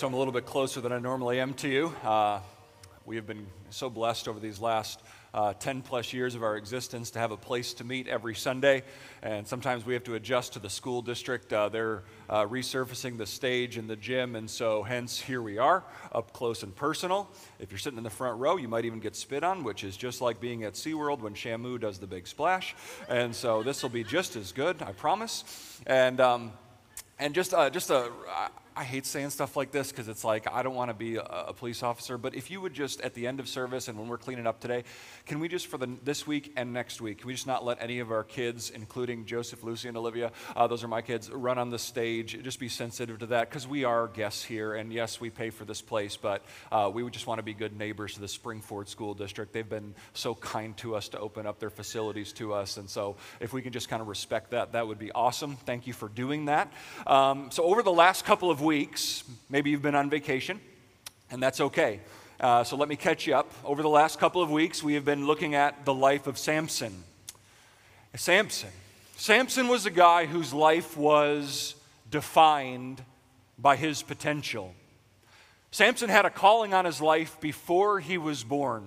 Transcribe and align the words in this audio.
so 0.00 0.06
I'm 0.06 0.14
a 0.14 0.16
little 0.16 0.32
bit 0.32 0.46
closer 0.46 0.80
than 0.80 0.92
I 0.92 0.98
normally 0.98 1.40
am 1.40 1.52
to 1.52 1.68
you. 1.68 1.94
Uh, 2.02 2.40
we 3.04 3.16
have 3.16 3.26
been 3.26 3.46
so 3.68 3.90
blessed 3.90 4.28
over 4.28 4.40
these 4.40 4.58
last 4.58 5.02
uh, 5.34 5.52
10 5.52 5.82
plus 5.82 6.14
years 6.14 6.34
of 6.34 6.42
our 6.42 6.56
existence 6.56 7.10
to 7.10 7.18
have 7.18 7.32
a 7.32 7.36
place 7.36 7.74
to 7.74 7.84
meet 7.84 8.08
every 8.08 8.34
Sunday. 8.34 8.82
And 9.20 9.46
sometimes 9.46 9.84
we 9.84 9.92
have 9.92 10.04
to 10.04 10.14
adjust 10.14 10.54
to 10.54 10.58
the 10.58 10.70
school 10.70 11.02
district. 11.02 11.52
Uh, 11.52 11.68
they're 11.68 12.02
uh, 12.30 12.46
resurfacing 12.46 13.18
the 13.18 13.26
stage 13.26 13.76
and 13.76 13.90
the 13.90 13.96
gym, 13.96 14.36
and 14.36 14.48
so 14.48 14.82
hence 14.82 15.20
here 15.20 15.42
we 15.42 15.58
are, 15.58 15.84
up 16.12 16.32
close 16.32 16.62
and 16.62 16.74
personal. 16.74 17.28
If 17.58 17.70
you're 17.70 17.78
sitting 17.78 17.98
in 17.98 18.04
the 18.04 18.08
front 18.08 18.40
row, 18.40 18.56
you 18.56 18.68
might 18.68 18.86
even 18.86 19.00
get 19.00 19.14
spit 19.14 19.44
on, 19.44 19.64
which 19.64 19.84
is 19.84 19.98
just 19.98 20.22
like 20.22 20.40
being 20.40 20.64
at 20.64 20.72
SeaWorld 20.72 21.20
when 21.20 21.34
Shamu 21.34 21.78
does 21.78 21.98
the 21.98 22.06
big 22.06 22.26
splash. 22.26 22.74
And 23.10 23.36
so 23.36 23.62
this 23.62 23.82
will 23.82 23.90
be 23.90 24.04
just 24.04 24.34
as 24.34 24.50
good, 24.52 24.80
I 24.80 24.92
promise. 24.92 25.44
And 25.86 26.22
um, 26.22 26.52
and 27.20 27.34
just, 27.34 27.52
uh, 27.52 27.68
just 27.68 27.90
a, 27.90 28.10
I 28.80 28.84
hate 28.84 29.04
saying 29.04 29.28
stuff 29.28 29.58
like 29.58 29.72
this 29.72 29.90
because 29.90 30.08
it's 30.08 30.24
like 30.24 30.50
I 30.50 30.62
don't 30.62 30.74
want 30.74 30.88
to 30.88 30.94
be 30.94 31.16
a, 31.16 31.20
a, 31.20 31.52
police 31.52 31.82
officer. 31.82 32.16
But 32.16 32.34
if 32.34 32.50
you 32.50 32.62
would 32.62 32.72
just 32.72 33.02
at 33.02 33.12
the 33.12 33.26
end 33.26 33.38
of 33.38 33.46
service 33.46 33.88
and 33.88 33.98
when 33.98 34.08
we're 34.08 34.16
cleaning 34.16 34.46
up 34.46 34.58
today, 34.58 34.84
can 35.26 35.38
we 35.38 35.48
just 35.48 35.66
for 35.66 35.76
the 35.76 35.98
this 36.02 36.26
week 36.26 36.54
and 36.56 36.72
next 36.72 36.98
week, 36.98 37.18
can 37.18 37.26
we 37.26 37.34
just 37.34 37.46
not 37.46 37.62
let 37.62 37.76
any 37.82 37.98
of 37.98 38.10
our 38.10 38.24
kids, 38.24 38.70
including 38.70 39.26
Joseph, 39.26 39.62
Lucy, 39.62 39.88
and 39.88 39.98
Olivia, 39.98 40.32
uh, 40.56 40.66
those 40.66 40.82
are 40.82 40.88
my 40.88 41.02
kids, 41.02 41.28
run 41.30 41.58
on 41.58 41.68
the 41.68 41.78
stage? 41.78 42.42
Just 42.42 42.58
be 42.58 42.70
sensitive 42.70 43.18
to 43.18 43.26
that 43.26 43.50
because 43.50 43.68
we 43.68 43.84
are 43.84 44.08
guests 44.08 44.42
here, 44.42 44.72
and 44.72 44.90
yes, 44.90 45.20
we 45.20 45.28
pay 45.28 45.50
for 45.50 45.66
this 45.66 45.82
place, 45.82 46.16
but 46.16 46.42
uh, 46.72 46.90
we 46.90 47.02
would 47.02 47.12
just 47.12 47.26
want 47.26 47.38
to 47.38 47.42
be 47.42 47.52
good 47.52 47.76
neighbors 47.76 48.14
to 48.14 48.20
the 48.20 48.28
Springford 48.28 48.88
School 48.88 49.12
District. 49.12 49.52
They've 49.52 49.68
been 49.68 49.94
so 50.14 50.34
kind 50.34 50.74
to 50.78 50.96
us 50.96 51.10
to 51.10 51.18
open 51.18 51.46
up 51.46 51.58
their 51.58 51.68
facilities 51.68 52.32
to 52.34 52.54
us, 52.54 52.78
and 52.78 52.88
so 52.88 53.16
if 53.40 53.52
we 53.52 53.60
can 53.60 53.74
just 53.74 53.90
kind 53.90 54.00
of 54.00 54.08
respect 54.08 54.52
that, 54.52 54.72
that 54.72 54.88
would 54.88 54.98
be 54.98 55.12
awesome. 55.12 55.56
Thank 55.66 55.86
you 55.86 55.92
for 55.92 56.08
doing 56.08 56.46
that. 56.46 56.72
Um, 57.06 57.50
so 57.50 57.64
over 57.64 57.82
the 57.82 57.92
last 57.92 58.24
couple 58.24 58.50
of 58.50 58.62
weeks 58.62 58.69
weeks, 58.70 59.24
maybe 59.48 59.68
you've 59.68 59.82
been 59.82 59.96
on 59.96 60.08
vacation, 60.08 60.60
and 61.28 61.42
that's 61.42 61.60
okay. 61.60 61.98
Uh, 62.38 62.62
so 62.62 62.76
let 62.76 62.88
me 62.88 62.94
catch 62.94 63.26
you 63.26 63.34
up. 63.34 63.50
Over 63.64 63.82
the 63.82 63.88
last 63.88 64.20
couple 64.20 64.40
of 64.40 64.48
weeks, 64.48 64.80
we 64.80 64.94
have 64.94 65.04
been 65.04 65.26
looking 65.26 65.56
at 65.56 65.84
the 65.84 65.92
life 65.92 66.28
of 66.28 66.38
Samson. 66.38 67.02
Samson. 68.14 68.70
Samson 69.16 69.66
was 69.66 69.86
a 69.86 69.90
guy 69.90 70.26
whose 70.26 70.54
life 70.54 70.96
was 70.96 71.74
defined 72.08 73.02
by 73.58 73.74
his 73.74 74.04
potential. 74.04 74.72
Samson 75.72 76.08
had 76.08 76.24
a 76.24 76.30
calling 76.30 76.72
on 76.72 76.84
his 76.84 77.00
life 77.00 77.40
before 77.40 77.98
he 77.98 78.18
was 78.18 78.44
born. 78.44 78.84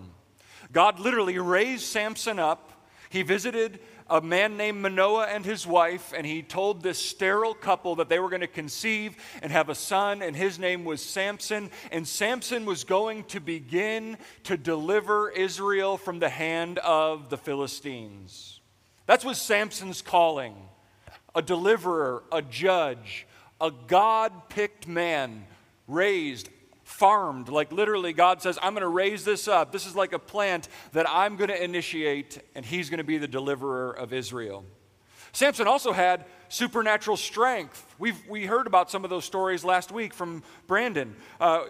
God 0.71 0.97
literally 0.97 1.39
raised 1.39 1.83
Samson 1.83 2.39
up. 2.39 2.71
He 3.09 3.21
visited 3.21 3.81
a 4.09 4.21
man 4.21 4.57
named 4.57 4.81
Manoah 4.81 5.27
and 5.27 5.45
his 5.45 5.65
wife, 5.65 6.13
and 6.15 6.25
he 6.25 6.41
told 6.41 6.81
this 6.81 6.97
sterile 6.97 7.53
couple 7.53 7.95
that 7.95 8.09
they 8.09 8.19
were 8.19 8.29
going 8.29 8.41
to 8.41 8.47
conceive 8.47 9.15
and 9.41 9.51
have 9.51 9.69
a 9.69 9.75
son, 9.75 10.21
and 10.21 10.35
his 10.35 10.59
name 10.59 10.85
was 10.85 11.01
Samson. 11.01 11.71
And 11.91 12.07
Samson 12.07 12.65
was 12.65 12.83
going 12.83 13.23
to 13.25 13.39
begin 13.39 14.17
to 14.43 14.57
deliver 14.57 15.29
Israel 15.29 15.97
from 15.97 16.19
the 16.19 16.29
hand 16.29 16.79
of 16.79 17.29
the 17.29 17.37
Philistines. 17.37 18.59
That 19.05 19.25
was 19.25 19.41
Samson's 19.41 20.01
calling 20.01 20.55
a 21.35 21.41
deliverer, 21.41 22.23
a 22.31 22.41
judge, 22.41 23.25
a 23.59 23.71
God 23.71 24.49
picked 24.49 24.87
man 24.87 25.45
raised 25.87 26.49
farmed. 27.03 27.49
Like 27.49 27.73
literally, 27.73 28.13
God 28.13 28.41
says, 28.41 28.57
I'm 28.61 28.73
going 28.73 28.81
to 28.81 28.87
raise 28.87 29.25
this 29.25 29.49
up. 29.49 29.73
This 29.73 29.85
is 29.85 29.93
like 29.93 30.13
a 30.13 30.19
plant 30.19 30.69
that 30.93 31.05
I'm 31.09 31.35
going 31.35 31.49
to 31.49 31.61
initiate, 31.61 32.41
and 32.55 32.65
he's 32.65 32.89
going 32.89 32.99
to 32.99 33.03
be 33.03 33.17
the 33.17 33.27
deliverer 33.27 33.91
of 33.91 34.13
Israel. 34.13 34.63
Samson 35.33 35.67
also 35.67 35.91
had 35.91 36.23
supernatural 36.47 37.17
strength. 37.17 37.93
We've, 37.99 38.17
we 38.29 38.45
heard 38.45 38.67
about 38.67 38.89
some 38.89 39.03
of 39.03 39.09
those 39.09 39.25
stories 39.25 39.65
last 39.65 39.91
week 39.91 40.13
from 40.13 40.43
Brandon. 40.65 41.13
Uh, 41.41 41.65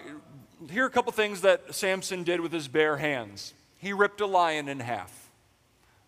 here 0.69 0.83
are 0.83 0.87
a 0.87 0.91
couple 0.91 1.11
things 1.11 1.41
that 1.41 1.73
Samson 1.73 2.21
did 2.21 2.39
with 2.39 2.51
his 2.51 2.67
bare 2.67 2.97
hands. 2.97 3.55
He 3.79 3.91
ripped 3.91 4.21
a 4.21 4.27
lion 4.27 4.69
in 4.69 4.81
half. 4.81 5.31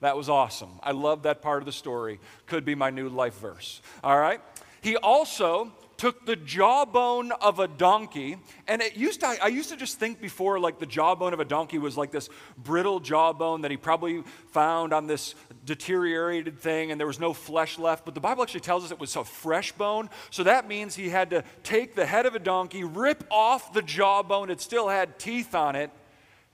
That 0.02 0.16
was 0.16 0.30
awesome. 0.30 0.80
I 0.84 0.92
love 0.92 1.24
that 1.24 1.42
part 1.42 1.64
of 1.64 1.66
the 1.66 1.72
story. 1.72 2.20
Could 2.46 2.64
be 2.64 2.76
my 2.76 2.92
new 2.92 3.10
life 3.10 3.40
verse. 3.40 3.82
All 4.04 4.20
right? 4.20 4.40
He 4.82 4.98
also 4.98 5.72
took 5.98 6.26
the 6.26 6.36
jawbone 6.36 7.32
of 7.32 7.60
a 7.60 7.68
donkey, 7.68 8.38
and 8.68 8.82
it 8.82 8.96
used 8.96 9.22
to, 9.22 9.38
I 9.42 9.48
used 9.48 9.70
to 9.70 9.78
just 9.78 10.00
think 10.00 10.22
before, 10.22 10.60
like 10.60 10.80
the 10.80 10.86
jawbone 10.86 11.34
of 11.34 11.40
a 11.40 11.46
donkey 11.46 11.78
was 11.78 11.98
like 11.98 12.12
this 12.12 12.30
brittle 12.58 13.00
jawbone 13.00 13.62
that 13.62 13.72
he 13.72 13.78
probably 13.78 14.24
found 14.52 14.94
on 14.94 15.08
this 15.08 15.36
deteriorated 15.66 16.60
thing, 16.60 16.92
and 16.92 17.00
there 17.00 17.08
was 17.08 17.20
no 17.20 17.34
flesh 17.34 17.80
left. 17.80 18.06
But 18.06 18.14
the 18.14 18.22
Bible 18.22 18.44
actually 18.44 18.62
tells 18.62 18.84
us 18.84 18.92
it 18.92 19.00
was 19.00 19.16
a 19.16 19.24
fresh 19.24 19.72
bone. 19.72 20.10
So 20.30 20.44
that 20.44 20.68
means 20.68 20.96
he 20.96 21.10
had 21.10 21.30
to 21.32 21.44
take 21.64 21.96
the 21.96 22.06
head 22.06 22.26
of 22.26 22.36
a 22.36 22.40
donkey, 22.40 22.84
rip 22.84 23.24
off 23.32 23.74
the 23.74 23.82
jawbone, 23.82 24.50
it 24.50 24.62
still 24.62 24.90
had 24.90 25.18
teeth 25.18 25.56
on 25.56 25.76
it. 25.76 25.92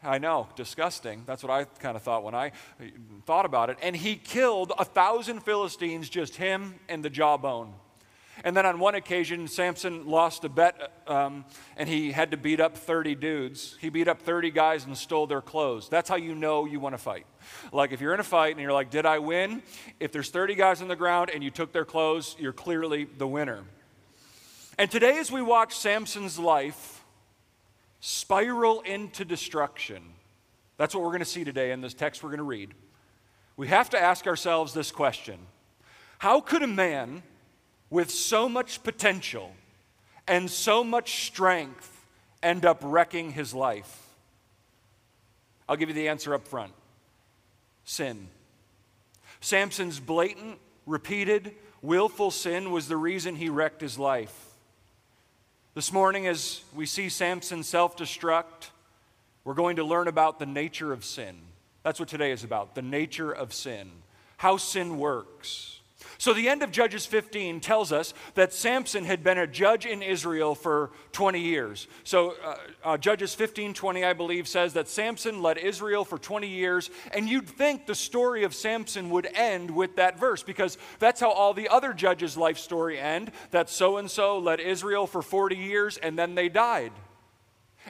I 0.03 0.18
know, 0.18 0.47
disgusting. 0.56 1.23
That's 1.28 1.44
what 1.44 1.52
I 1.52 1.66
kind 1.66 1.96
of 1.96 2.02
thought 2.02 2.23
when 2.23 2.34
I 2.34 2.53
thought 3.25 3.46
about 3.46 3.69
it. 3.69 3.78
And 3.84 3.96
he 3.96 4.16
killed 4.16 4.73
a 4.79 4.85
thousand 4.85 5.41
Philistines, 5.41 6.09
just 6.09 6.38
him 6.38 6.79
and 6.90 7.06
the 7.06 7.09
jawbone. 7.09 7.73
And 8.44 8.57
then 8.57 8.66
on 8.66 8.79
one 8.79 8.96
occasion, 8.96 9.47
Samson 9.47 10.07
lost 10.07 10.44
a 10.44 10.50
bet 10.50 10.91
um, 11.07 11.46
and 11.78 11.88
he 11.88 12.12
had 12.12 12.31
to 12.31 12.38
beat 12.38 12.59
up 12.59 12.75
30 12.75 13.16
dudes. 13.16 13.78
He 13.79 13.90
beat 13.90 14.07
up 14.07 14.22
30 14.22 14.52
guys 14.52 14.85
and 14.85 14.97
stole 14.97 15.28
their 15.28 15.41
clothes. 15.41 15.90
That's 15.90 16.09
how 16.09 16.16
you 16.16 16.34
know 16.34 16.66
you 16.66 16.79
want 16.79 16.94
to 16.94 16.97
fight. 16.97 17.25
Like 17.72 17.91
if 17.91 18.02
you're 18.02 18.13
in 18.13 18.19
a 18.19 18.24
fight 18.24 18.52
and 18.52 18.62
you're 18.62 18.74
like, 18.74 18.90
Did 18.90 19.06
I 19.06 19.19
win? 19.19 19.62
If 20.00 20.12
there's 20.12 20.29
30 20.29 20.56
guys 20.56 20.81
on 20.81 20.88
the 20.88 20.96
ground 20.96 21.29
and 21.34 21.44
you 21.44 21.52
took 21.52 21.72
their 21.72 21.85
clothes, 21.85 22.35
you're 22.40 22.53
clearly 22.53 23.06
the 23.06 23.28
winner. 23.28 23.63
And 24.78 24.90
today, 24.90 25.19
as 25.19 25.31
we 25.31 25.41
watch 25.41 25.78
Samson's 25.78 26.40
life 26.40 27.03
spiral 28.00 28.81
into 28.81 29.23
destruction, 29.23 30.02
that's 30.78 30.96
what 30.96 31.03
we're 31.03 31.09
going 31.09 31.19
to 31.19 31.25
see 31.25 31.44
today 31.44 31.72
in 31.72 31.81
this 31.81 31.94
text 31.94 32.23
we're 32.23 32.29
going 32.29 32.40
to 32.40 32.44
read. 32.44 32.73
We 33.58 33.68
have 33.68 33.91
to 33.91 34.00
ask 34.00 34.25
ourselves 34.25 34.73
this 34.73 34.91
question 34.91 35.38
How 36.18 36.41
could 36.41 36.63
a 36.63 36.68
man 36.68 37.22
with 37.91 38.09
so 38.09 38.50
much 38.50 38.81
potential 38.81 39.53
and 40.28 40.50
so 40.50 40.84
much 40.84 41.28
strength 41.28 42.03
end 42.41 42.66
up 42.66 42.79
wrecking 42.81 43.34
his 43.34 43.53
life? 43.53 44.07
I'll 45.69 45.75
give 45.78 45.90
you 45.90 45.96
the 45.96 46.07
answer 46.07 46.34
up 46.34 46.47
front 46.47 46.74
sin. 47.84 48.29
Samson's 49.41 50.00
blatant, 50.00 50.59
repeated, 50.85 51.53
willful 51.81 52.31
sin 52.31 52.72
was 52.72 52.88
the 52.88 52.97
reason 52.97 53.35
he 53.35 53.50
wrecked 53.50 53.81
his 53.81 54.00
life. 54.00 54.47
This 55.73 55.91
morning, 55.91 56.28
as 56.28 56.62
we 56.75 56.85
see 56.85 57.09
Samson 57.09 57.63
self 57.63 57.97
destruct, 57.97 58.69
we're 59.44 59.53
going 59.53 59.78
to 59.78 59.84
learn 59.84 60.08
about 60.08 60.40
the 60.40 60.46
nature 60.46 60.94
of 60.94 61.03
sin. 61.03 61.38
That's 61.84 62.00
what 62.00 62.09
today 62.09 62.31
is 62.31 62.44
about 62.44 62.75
the 62.75 62.81
nature 62.81 63.31
of 63.31 63.53
sin, 63.53 63.91
how 64.38 64.58
sin 64.58 64.97
works. 64.97 65.81
So, 66.18 66.34
the 66.34 66.50
end 66.50 66.64
of 66.64 66.72
Judges 66.72 67.06
15 67.06 67.60
tells 67.60 67.92
us 67.92 68.14
that 68.36 68.54
Samson 68.54 69.06
had 69.06 69.24
been 69.24 69.38
a 69.38 69.48
judge 69.48 69.86
in 69.86 70.02
Israel 70.02 70.56
for 70.56 70.92
20 71.12 71.40
years. 71.40 71.88
So, 72.04 72.36
uh, 72.44 72.56
uh, 72.84 72.98
Judges 72.98 73.34
15 73.34 73.74
20, 73.74 74.04
I 74.04 74.14
believe, 74.14 74.48
says 74.48 74.74
that 74.74 74.88
Samson 74.88 75.42
led 75.42 75.58
Israel 75.58 76.06
for 76.06 76.18
20 76.18 76.48
years. 76.48 76.90
And 77.14 77.28
you'd 77.28 77.48
think 77.48 77.86
the 77.86 77.96
story 77.96 78.44
of 78.44 78.54
Samson 78.54 79.10
would 79.10 79.28
end 79.34 79.72
with 79.72 79.96
that 79.96 80.20
verse 80.20 80.44
because 80.44 80.78
that's 81.00 81.20
how 81.20 81.32
all 81.32 81.54
the 81.54 81.70
other 81.70 81.94
judges' 81.94 82.38
life 82.38 82.58
story 82.58 83.00
end 83.00 83.32
that 83.52 83.70
so 83.70 83.98
and 83.98 84.10
so 84.10 84.40
led 84.40 84.60
Israel 84.60 85.08
for 85.08 85.22
40 85.22 85.56
years 85.56 85.98
and 85.98 86.18
then 86.18 86.36
they 86.36 86.50
died. 86.50 86.92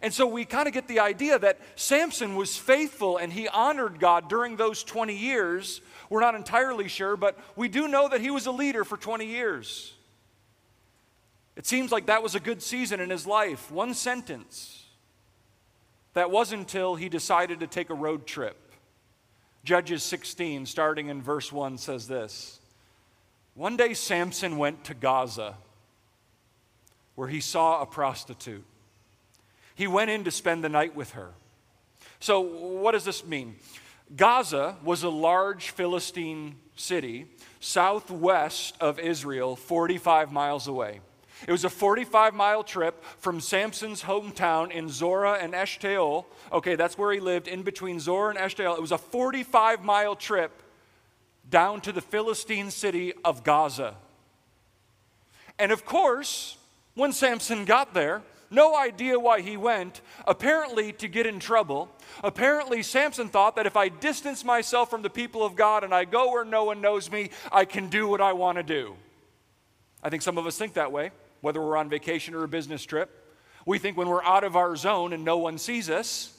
And 0.02 0.14
so 0.14 0.26
we 0.26 0.46
kind 0.46 0.68
of 0.68 0.74
get 0.74 0.88
the 0.88 1.00
idea 1.00 1.38
that 1.38 1.60
Samson 1.76 2.36
was 2.36 2.56
faithful 2.56 3.18
and 3.18 3.34
he 3.34 3.48
honored 3.48 4.00
God 4.00 4.30
during 4.30 4.56
those 4.56 4.84
20 4.84 5.16
years 5.16 5.82
we're 6.12 6.20
not 6.20 6.36
entirely 6.36 6.90
sure, 6.90 7.16
but 7.16 7.40
we 7.56 7.70
do 7.70 7.88
know 7.88 8.10
that 8.10 8.20
he 8.20 8.32
was 8.32 8.46
a 8.46 8.52
leader 8.52 8.84
for 8.84 8.98
20 8.98 9.26
years. 9.26 9.94
It 11.56 11.66
seems 11.66 11.90
like 11.90 12.08
that 12.08 12.22
was 12.22 12.36
a 12.36 12.40
good 12.42 12.62
season 12.62 13.00
in 13.00 13.10
his 13.10 13.26
life. 13.26 13.72
One 13.72 13.94
sentence. 13.94 14.88
That 16.14 16.30
was 16.30 16.52
until 16.52 16.96
he 16.96 17.08
decided 17.08 17.62
to 17.62 17.68
take 17.68 17.90
a 17.90 17.94
road 17.94 18.28
trip. 18.28 18.58
Judges 19.64 20.04
16, 20.04 20.66
starting 20.66 21.08
in 21.08 21.22
verse 21.22 21.50
1, 21.50 21.78
says 21.78 22.10
this 22.10 22.60
One 23.54 23.78
day 23.78 23.94
Samson 23.94 24.58
went 24.58 24.84
to 24.84 24.94
Gaza, 24.94 25.56
where 27.16 27.30
he 27.30 27.40
saw 27.40 27.82
a 27.82 27.86
prostitute. 27.86 28.66
He 29.76 29.88
went 29.88 30.12
in 30.12 30.26
to 30.26 30.32
spend 30.32 30.62
the 30.62 30.70
night 30.70 30.94
with 30.94 31.12
her. 31.12 31.30
So, 32.20 32.42
what 32.42 32.92
does 32.92 33.06
this 33.06 33.26
mean? 33.26 33.56
Gaza 34.16 34.78
was 34.84 35.04
a 35.04 35.10
large 35.10 35.70
Philistine 35.70 36.56
city 36.76 37.28
southwest 37.60 38.76
of 38.82 39.00
Israel, 39.00 39.56
45 39.56 40.32
miles 40.32 40.68
away. 40.68 41.00
It 41.48 41.52
was 41.52 41.64
a 41.64 41.70
45 41.70 42.34
mile 42.34 42.64
trip 42.64 43.04
from 43.20 43.40
Samson's 43.40 44.04
hometown 44.04 44.72
in 44.72 44.90
Zorah 44.90 45.40
and 45.42 45.54
Eshtaol. 45.54 46.26
Okay, 46.52 46.76
that's 46.76 46.98
where 46.98 47.12
he 47.12 47.20
lived, 47.20 47.48
in 47.48 47.64
between 47.64 48.00
Zorah 48.00 48.30
and 48.30 48.40
Eshtaol. 48.40 48.76
It 48.76 48.82
was 48.82 48.92
a 48.92 48.98
45 48.98 49.84
mile 49.84 50.16
trip 50.16 50.52
down 51.50 51.82
to 51.82 51.92
the 51.92 52.02
Philistine 52.02 52.70
city 52.70 53.14
of 53.26 53.44
Gaza. 53.44 53.96
And 55.58 55.72
of 55.72 55.86
course, 55.86 56.58
when 56.96 57.12
Samson 57.12 57.66
got 57.66 57.94
there, 57.94 58.22
No 58.54 58.76
idea 58.76 59.18
why 59.18 59.40
he 59.40 59.56
went, 59.56 60.02
apparently 60.28 60.92
to 60.94 61.08
get 61.08 61.26
in 61.26 61.40
trouble. 61.40 61.90
Apparently, 62.22 62.84
Samson 62.84 63.30
thought 63.30 63.56
that 63.56 63.66
if 63.66 63.78
I 63.78 63.88
distance 63.88 64.44
myself 64.44 64.90
from 64.90 65.02
the 65.02 65.10
people 65.10 65.46
of 65.46 65.56
God 65.56 65.86
and 65.86 65.94
I 65.94 66.04
go 66.04 66.32
where 66.32 66.44
no 66.44 66.66
one 66.66 66.82
knows 66.82 67.10
me, 67.10 67.30
I 67.50 67.64
can 67.64 67.88
do 67.88 68.10
what 68.10 68.20
I 68.20 68.34
want 68.34 68.58
to 68.58 68.64
do. 68.64 68.98
I 70.04 70.10
think 70.10 70.22
some 70.22 70.38
of 70.38 70.46
us 70.46 70.58
think 70.58 70.74
that 70.74 70.92
way, 70.92 71.12
whether 71.40 71.62
we're 71.62 71.78
on 71.78 71.88
vacation 71.90 72.36
or 72.36 72.44
a 72.44 72.48
business 72.48 72.84
trip. 72.84 73.10
We 73.66 73.80
think 73.80 73.96
when 73.96 74.10
we're 74.10 74.24
out 74.24 74.44
of 74.44 74.58
our 74.58 74.76
zone 74.76 75.14
and 75.14 75.24
no 75.24 75.38
one 75.38 75.58
sees 75.58 75.90
us, 75.90 76.38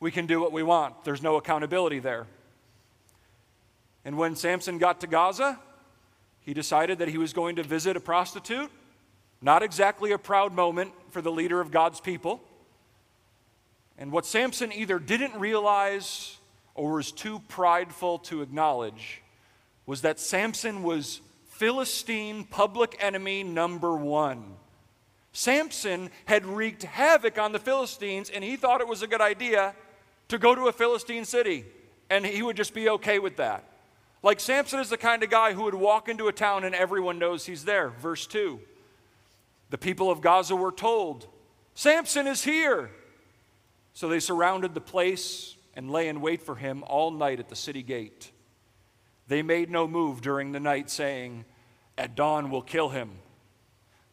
we 0.00 0.10
can 0.10 0.24
do 0.26 0.40
what 0.40 0.52
we 0.52 0.62
want. 0.62 1.04
There's 1.04 1.22
no 1.22 1.36
accountability 1.36 1.98
there. 1.98 2.26
And 4.06 4.16
when 4.16 4.36
Samson 4.36 4.78
got 4.78 5.00
to 5.02 5.06
Gaza, 5.06 5.60
he 6.40 6.54
decided 6.54 6.98
that 7.00 7.08
he 7.08 7.18
was 7.18 7.34
going 7.34 7.56
to 7.56 7.62
visit 7.62 7.94
a 7.94 8.00
prostitute. 8.00 8.70
Not 9.42 9.64
exactly 9.64 10.12
a 10.12 10.18
proud 10.18 10.54
moment 10.54 10.92
for 11.10 11.20
the 11.20 11.32
leader 11.32 11.60
of 11.60 11.72
God's 11.72 12.00
people. 12.00 12.40
And 13.98 14.12
what 14.12 14.24
Samson 14.24 14.72
either 14.72 14.98
didn't 15.00 15.38
realize 15.38 16.38
or 16.74 16.92
was 16.94 17.12
too 17.12 17.40
prideful 17.48 18.18
to 18.20 18.40
acknowledge 18.40 19.20
was 19.84 20.02
that 20.02 20.20
Samson 20.20 20.84
was 20.84 21.20
Philistine 21.48 22.44
public 22.44 22.96
enemy 23.00 23.42
number 23.42 23.96
one. 23.96 24.54
Samson 25.32 26.10
had 26.26 26.46
wreaked 26.46 26.84
havoc 26.84 27.38
on 27.38 27.52
the 27.52 27.58
Philistines, 27.58 28.30
and 28.30 28.44
he 28.44 28.56
thought 28.56 28.80
it 28.80 28.88
was 28.88 29.02
a 29.02 29.06
good 29.06 29.20
idea 29.20 29.74
to 30.28 30.38
go 30.38 30.54
to 30.54 30.68
a 30.68 30.72
Philistine 30.72 31.24
city, 31.24 31.64
and 32.10 32.24
he 32.24 32.42
would 32.42 32.56
just 32.56 32.74
be 32.74 32.88
okay 32.88 33.18
with 33.18 33.36
that. 33.36 33.64
Like 34.22 34.40
Samson 34.40 34.78
is 34.78 34.88
the 34.88 34.96
kind 34.96 35.22
of 35.22 35.30
guy 35.30 35.52
who 35.52 35.64
would 35.64 35.74
walk 35.74 36.08
into 36.08 36.28
a 36.28 36.32
town 36.32 36.64
and 36.64 36.74
everyone 36.74 37.18
knows 37.18 37.44
he's 37.44 37.64
there. 37.64 37.90
Verse 37.90 38.26
2. 38.26 38.60
The 39.72 39.78
people 39.78 40.10
of 40.10 40.20
Gaza 40.20 40.54
were 40.54 40.70
told, 40.70 41.26
Samson 41.74 42.26
is 42.26 42.44
here. 42.44 42.90
So 43.94 44.06
they 44.06 44.20
surrounded 44.20 44.74
the 44.74 44.82
place 44.82 45.56
and 45.72 45.90
lay 45.90 46.08
in 46.08 46.20
wait 46.20 46.42
for 46.42 46.56
him 46.56 46.84
all 46.86 47.10
night 47.10 47.40
at 47.40 47.48
the 47.48 47.56
city 47.56 47.82
gate. 47.82 48.32
They 49.28 49.40
made 49.40 49.70
no 49.70 49.88
move 49.88 50.20
during 50.20 50.52
the 50.52 50.60
night, 50.60 50.90
saying, 50.90 51.46
At 51.96 52.14
dawn 52.14 52.50
we'll 52.50 52.60
kill 52.60 52.90
him. 52.90 53.12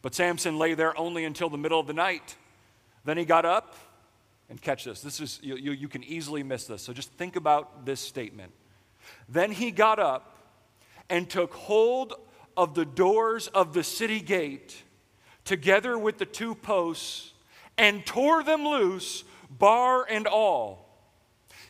But 0.01 0.15
Samson 0.15 0.57
lay 0.57 0.75
there 0.75 0.97
only 0.97 1.25
until 1.25 1.49
the 1.49 1.57
middle 1.57 1.81
of 1.81 1.87
the 1.87 1.93
night. 1.93 2.37
Then 3.03 3.17
he 3.17 3.25
got 3.25 3.43
up, 3.43 3.75
and 4.49 4.61
catch 4.61 4.85
this. 4.85 5.01
This 5.01 5.19
is 5.19 5.41
you, 5.43 5.57
you, 5.57 5.73
you 5.73 5.89
can 5.89 6.05
easily 6.05 6.41
miss 6.41 6.67
this. 6.67 6.83
So 6.83 6.93
just 6.93 7.11
think 7.11 7.35
about 7.35 7.85
this 7.85 7.99
statement. 7.99 8.53
Then 9.27 9.51
he 9.51 9.71
got 9.71 9.99
up 9.99 10.37
and 11.09 11.29
took 11.29 11.53
hold 11.53 12.13
of 12.55 12.75
the 12.75 12.85
doors 12.85 13.49
of 13.49 13.73
the 13.73 13.83
city 13.83 14.21
gate 14.21 14.83
together 15.49 15.97
with 15.97 16.19
the 16.19 16.27
two 16.27 16.53
posts 16.53 17.33
and 17.75 18.05
tore 18.05 18.43
them 18.43 18.63
loose, 18.63 19.23
bar 19.49 20.05
and 20.07 20.27
all. 20.27 20.85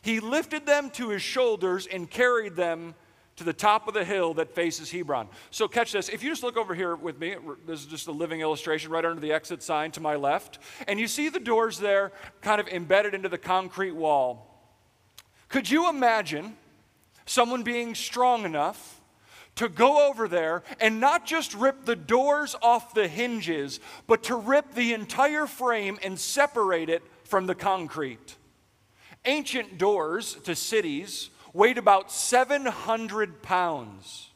He 0.02 0.20
lifted 0.20 0.66
them 0.66 0.90
to 0.90 1.08
his 1.08 1.22
shoulders 1.22 1.86
and 1.86 2.08
carried 2.08 2.56
them 2.56 2.94
to 3.36 3.44
the 3.44 3.54
top 3.54 3.88
of 3.88 3.94
the 3.94 4.04
hill 4.04 4.34
that 4.34 4.54
faces 4.54 4.90
Hebron. 4.90 5.28
So, 5.50 5.66
catch 5.66 5.92
this. 5.92 6.10
If 6.10 6.22
you 6.22 6.28
just 6.28 6.42
look 6.42 6.58
over 6.58 6.74
here 6.74 6.94
with 6.94 7.18
me, 7.18 7.36
this 7.66 7.80
is 7.80 7.86
just 7.86 8.06
a 8.06 8.12
living 8.12 8.42
illustration 8.42 8.90
right 8.90 9.02
under 9.02 9.18
the 9.18 9.32
exit 9.32 9.62
sign 9.62 9.92
to 9.92 10.00
my 10.00 10.14
left, 10.14 10.58
and 10.86 11.00
you 11.00 11.06
see 11.06 11.30
the 11.30 11.40
doors 11.40 11.78
there 11.78 12.12
kind 12.42 12.60
of 12.60 12.68
embedded 12.68 13.14
into 13.14 13.30
the 13.30 13.38
concrete 13.38 13.92
wall. 13.92 14.62
Could 15.48 15.70
you 15.70 15.88
imagine 15.88 16.54
someone 17.24 17.62
being 17.62 17.94
strong 17.94 18.44
enough 18.44 18.99
to 19.56 19.68
go 19.68 20.08
over 20.08 20.28
there 20.28 20.62
and 20.80 21.00
not 21.00 21.26
just 21.26 21.54
rip 21.54 21.84
the 21.84 21.96
doors 21.96 22.56
off 22.62 22.94
the 22.94 23.08
hinges, 23.08 23.80
but 24.06 24.22
to 24.24 24.36
rip 24.36 24.74
the 24.74 24.92
entire 24.92 25.46
frame 25.46 25.98
and 26.02 26.18
separate 26.18 26.88
it 26.88 27.02
from 27.24 27.46
the 27.46 27.54
concrete? 27.54 28.36
Ancient 29.24 29.76
doors 29.76 30.34
to 30.44 30.54
cities 30.54 31.30
weighed 31.52 31.78
about 31.78 32.10
700 32.10 33.42
pounds. 33.42 34.30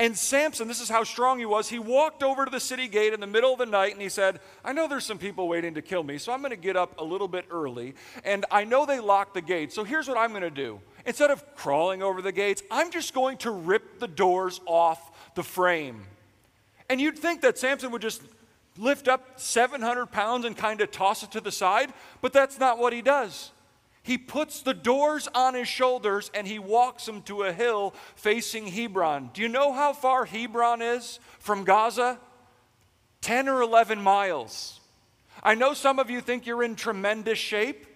And 0.00 0.16
Samson, 0.16 0.66
this 0.66 0.80
is 0.80 0.88
how 0.88 1.04
strong 1.04 1.38
he 1.38 1.44
was, 1.44 1.68
he 1.68 1.78
walked 1.78 2.22
over 2.22 2.46
to 2.46 2.50
the 2.50 2.58
city 2.58 2.88
gate 2.88 3.12
in 3.12 3.20
the 3.20 3.26
middle 3.26 3.52
of 3.52 3.58
the 3.58 3.66
night 3.66 3.92
and 3.92 4.00
he 4.00 4.08
said, 4.08 4.40
I 4.64 4.72
know 4.72 4.88
there's 4.88 5.04
some 5.04 5.18
people 5.18 5.46
waiting 5.46 5.74
to 5.74 5.82
kill 5.82 6.02
me, 6.02 6.16
so 6.16 6.32
I'm 6.32 6.40
going 6.40 6.52
to 6.52 6.56
get 6.56 6.74
up 6.74 6.98
a 6.98 7.04
little 7.04 7.28
bit 7.28 7.44
early. 7.50 7.94
And 8.24 8.46
I 8.50 8.64
know 8.64 8.86
they 8.86 8.98
locked 8.98 9.34
the 9.34 9.42
gate, 9.42 9.74
so 9.74 9.84
here's 9.84 10.08
what 10.08 10.16
I'm 10.16 10.30
going 10.30 10.40
to 10.40 10.50
do. 10.50 10.80
Instead 11.06 11.30
of 11.30 11.54
crawling 11.54 12.02
over 12.02 12.20
the 12.22 12.32
gates, 12.32 12.62
I'm 12.70 12.90
just 12.90 13.14
going 13.14 13.38
to 13.38 13.50
rip 13.50 13.98
the 13.98 14.08
doors 14.08 14.60
off 14.66 15.34
the 15.34 15.42
frame. 15.42 16.02
And 16.88 17.00
you'd 17.00 17.18
think 17.18 17.40
that 17.42 17.58
Samson 17.58 17.90
would 17.92 18.02
just 18.02 18.22
lift 18.76 19.08
up 19.08 19.40
700 19.40 20.06
pounds 20.06 20.44
and 20.44 20.56
kind 20.56 20.80
of 20.80 20.90
toss 20.90 21.22
it 21.22 21.30
to 21.32 21.40
the 21.40 21.52
side, 21.52 21.92
but 22.20 22.32
that's 22.32 22.58
not 22.58 22.78
what 22.78 22.92
he 22.92 23.02
does. 23.02 23.50
He 24.02 24.16
puts 24.16 24.62
the 24.62 24.74
doors 24.74 25.28
on 25.34 25.54
his 25.54 25.68
shoulders 25.68 26.30
and 26.34 26.46
he 26.46 26.58
walks 26.58 27.04
them 27.06 27.22
to 27.22 27.42
a 27.42 27.52
hill 27.52 27.94
facing 28.16 28.66
Hebron. 28.66 29.30
Do 29.34 29.42
you 29.42 29.48
know 29.48 29.72
how 29.72 29.92
far 29.92 30.24
Hebron 30.24 30.80
is 30.80 31.20
from 31.38 31.64
Gaza? 31.64 32.18
10 33.20 33.48
or 33.48 33.60
11 33.60 34.00
miles. 34.00 34.80
I 35.42 35.54
know 35.54 35.74
some 35.74 35.98
of 35.98 36.10
you 36.10 36.20
think 36.20 36.46
you're 36.46 36.62
in 36.62 36.74
tremendous 36.74 37.38
shape, 37.38 37.86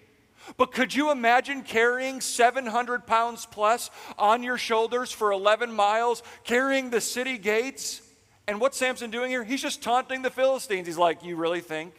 but 0.57 0.71
could 0.71 0.93
you 0.93 1.11
imagine 1.11 1.63
carrying 1.63 2.21
700 2.21 3.07
pounds 3.07 3.45
plus 3.45 3.89
on 4.17 4.43
your 4.43 4.57
shoulders 4.57 5.11
for 5.11 5.31
11 5.31 5.71
miles, 5.71 6.23
carrying 6.43 6.89
the 6.89 7.01
city 7.01 7.37
gates? 7.37 8.01
And 8.47 8.61
what's 8.61 8.77
Samson 8.77 9.09
doing 9.09 9.29
here? 9.29 9.43
He's 9.43 9.61
just 9.61 9.81
taunting 9.81 10.21
the 10.21 10.29
Philistines. 10.29 10.87
He's 10.87 10.97
like, 10.97 11.23
You 11.23 11.35
really 11.35 11.61
think 11.61 11.93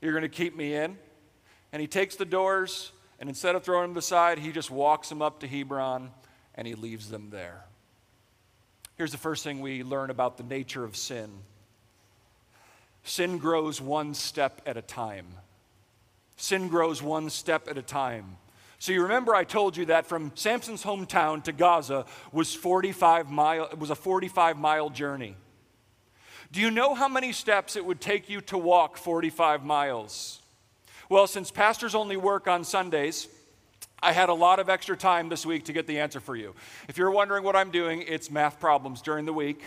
you're 0.00 0.12
going 0.12 0.22
to 0.22 0.28
keep 0.28 0.56
me 0.56 0.74
in? 0.74 0.96
And 1.72 1.80
he 1.80 1.86
takes 1.86 2.16
the 2.16 2.24
doors 2.24 2.92
and 3.18 3.28
instead 3.28 3.54
of 3.54 3.64
throwing 3.64 3.90
them 3.90 3.96
aside, 3.96 4.38
he 4.38 4.52
just 4.52 4.70
walks 4.70 5.08
them 5.08 5.22
up 5.22 5.40
to 5.40 5.48
Hebron 5.48 6.10
and 6.54 6.66
he 6.66 6.74
leaves 6.74 7.10
them 7.10 7.30
there. 7.30 7.64
Here's 8.96 9.12
the 9.12 9.18
first 9.18 9.44
thing 9.44 9.60
we 9.60 9.82
learn 9.82 10.10
about 10.10 10.36
the 10.36 10.42
nature 10.42 10.84
of 10.84 10.96
sin 10.96 11.30
sin 13.04 13.38
grows 13.38 13.80
one 13.80 14.12
step 14.12 14.60
at 14.66 14.76
a 14.76 14.82
time. 14.82 15.26
Sin 16.38 16.68
grows 16.68 17.02
one 17.02 17.30
step 17.30 17.68
at 17.68 17.76
a 17.76 17.82
time. 17.82 18.36
So 18.78 18.92
you 18.92 19.02
remember 19.02 19.34
I 19.34 19.42
told 19.42 19.76
you 19.76 19.86
that 19.86 20.06
from 20.06 20.30
Samson's 20.36 20.84
hometown 20.84 21.42
to 21.44 21.52
Gaza 21.52 22.06
was 22.30 22.54
45 22.54 23.28
mile 23.28 23.64
it 23.64 23.78
was 23.78 23.90
a 23.90 23.96
45 23.96 24.56
mile 24.56 24.88
journey. 24.88 25.36
Do 26.52 26.60
you 26.60 26.70
know 26.70 26.94
how 26.94 27.08
many 27.08 27.32
steps 27.32 27.74
it 27.74 27.84
would 27.84 28.00
take 28.00 28.30
you 28.30 28.40
to 28.42 28.56
walk 28.56 28.96
45 28.96 29.64
miles? 29.64 30.40
Well, 31.08 31.26
since 31.26 31.50
pastors 31.50 31.96
only 31.96 32.16
work 32.16 32.46
on 32.46 32.62
Sundays, 32.62 33.26
I 34.00 34.12
had 34.12 34.28
a 34.28 34.34
lot 34.34 34.60
of 34.60 34.68
extra 34.68 34.96
time 34.96 35.28
this 35.28 35.44
week 35.44 35.64
to 35.64 35.72
get 35.72 35.88
the 35.88 35.98
answer 35.98 36.20
for 36.20 36.36
you. 36.36 36.54
If 36.86 36.96
you're 36.96 37.10
wondering 37.10 37.42
what 37.42 37.56
I'm 37.56 37.72
doing, 37.72 38.04
it's 38.06 38.30
math 38.30 38.60
problems 38.60 39.02
during 39.02 39.24
the 39.24 39.32
week 39.32 39.64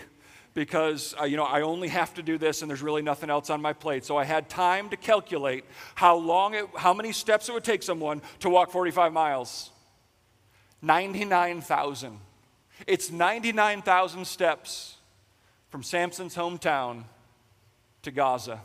because 0.54 1.14
uh, 1.20 1.24
you 1.24 1.36
know 1.36 1.44
I 1.44 1.62
only 1.62 1.88
have 1.88 2.14
to 2.14 2.22
do 2.22 2.38
this 2.38 2.62
and 2.62 2.70
there's 2.70 2.82
really 2.82 3.02
nothing 3.02 3.30
else 3.30 3.50
on 3.50 3.62
my 3.62 3.72
plate. 3.72 4.04
So 4.04 4.16
I 4.16 4.24
had 4.24 4.48
time 4.48 4.88
to 4.90 4.96
calculate 4.96 5.64
how 5.94 6.16
long 6.16 6.54
it, 6.54 6.66
how 6.76 6.94
many 6.94 7.12
steps 7.12 7.48
it 7.48 7.52
would 7.52 7.64
take 7.64 7.82
someone 7.82 8.22
to 8.40 8.50
walk 8.50 8.70
45 8.70 9.12
miles. 9.12 9.70
99,000. 10.82 12.18
It's 12.86 13.10
99,000 13.10 14.24
steps 14.26 14.96
from 15.70 15.82
Samson's 15.82 16.34
hometown 16.34 17.04
to 18.02 18.10
Gaza 18.10 18.60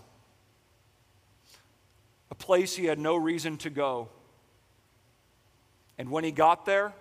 a 2.29 2.35
place 2.35 2.75
he 2.75 2.85
had 2.85 2.99
no 2.99 3.15
reason 3.15 3.57
to 3.57 3.69
go. 3.69 4.09
And 5.97 6.11
when 6.11 6.23
he 6.23 6.31
got 6.31 6.65
there, 6.65 6.93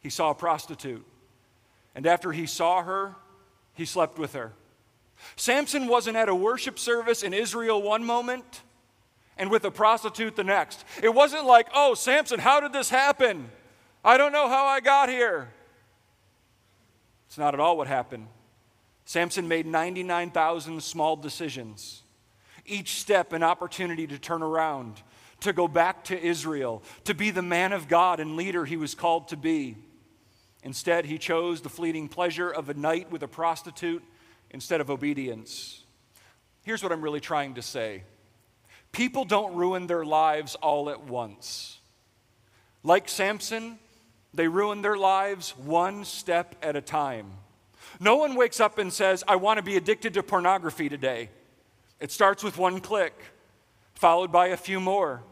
he 0.00 0.10
saw 0.10 0.30
a 0.30 0.34
prostitute. 0.34 1.04
And 1.94 2.06
after 2.06 2.32
he 2.32 2.46
saw 2.46 2.82
her, 2.82 3.14
he 3.74 3.84
slept 3.84 4.18
with 4.18 4.34
her. 4.34 4.52
Samson 5.36 5.86
wasn't 5.86 6.16
at 6.16 6.28
a 6.28 6.34
worship 6.34 6.78
service 6.78 7.22
in 7.22 7.32
Israel 7.32 7.80
one 7.80 8.04
moment 8.04 8.62
and 9.36 9.50
with 9.50 9.64
a 9.64 9.70
prostitute 9.70 10.36
the 10.36 10.44
next. 10.44 10.84
It 11.02 11.14
wasn't 11.14 11.46
like, 11.46 11.68
oh, 11.74 11.94
Samson, 11.94 12.40
how 12.40 12.60
did 12.60 12.72
this 12.72 12.90
happen? 12.90 13.50
I 14.04 14.16
don't 14.16 14.32
know 14.32 14.48
how 14.48 14.66
I 14.66 14.80
got 14.80 15.08
here. 15.08 15.48
It's 17.28 17.38
not 17.38 17.54
at 17.54 17.60
all 17.60 17.76
what 17.76 17.86
happened. 17.86 18.26
Samson 19.04 19.48
made 19.48 19.66
99,000 19.66 20.82
small 20.82 21.16
decisions 21.16 22.02
each 22.66 23.00
step 23.00 23.32
an 23.32 23.42
opportunity 23.42 24.06
to 24.06 24.18
turn 24.18 24.42
around, 24.42 25.02
to 25.40 25.52
go 25.52 25.66
back 25.66 26.04
to 26.04 26.20
Israel, 26.20 26.82
to 27.04 27.14
be 27.14 27.30
the 27.30 27.42
man 27.42 27.72
of 27.72 27.88
God 27.88 28.20
and 28.20 28.36
leader 28.36 28.64
he 28.64 28.76
was 28.76 28.94
called 28.94 29.28
to 29.28 29.36
be. 29.36 29.76
Instead, 30.62 31.06
he 31.06 31.18
chose 31.18 31.60
the 31.60 31.68
fleeting 31.68 32.08
pleasure 32.08 32.50
of 32.50 32.68
a 32.68 32.74
night 32.74 33.10
with 33.10 33.22
a 33.22 33.28
prostitute 33.28 34.02
instead 34.50 34.80
of 34.80 34.90
obedience. 34.90 35.82
Here's 36.62 36.82
what 36.82 36.92
I'm 36.92 37.02
really 37.02 37.20
trying 37.20 37.54
to 37.54 37.62
say 37.62 38.04
people 38.92 39.24
don't 39.24 39.54
ruin 39.54 39.86
their 39.86 40.04
lives 40.04 40.54
all 40.56 40.90
at 40.90 41.04
once. 41.04 41.78
Like 42.84 43.08
Samson, 43.08 43.78
they 44.34 44.48
ruin 44.48 44.82
their 44.82 44.96
lives 44.96 45.56
one 45.56 46.04
step 46.04 46.56
at 46.62 46.76
a 46.76 46.80
time. 46.80 47.32
No 48.00 48.16
one 48.16 48.34
wakes 48.34 48.60
up 48.60 48.78
and 48.78 48.92
says, 48.92 49.22
I 49.28 49.36
want 49.36 49.58
to 49.58 49.62
be 49.62 49.76
addicted 49.76 50.14
to 50.14 50.22
pornography 50.22 50.88
today. 50.88 51.30
It 52.00 52.10
starts 52.10 52.42
with 52.42 52.58
one 52.58 52.80
click. 52.80 53.14
followed 53.94 54.32
by 54.32 54.48
a 54.48 54.56
few 54.56 54.80
more, 54.80 55.22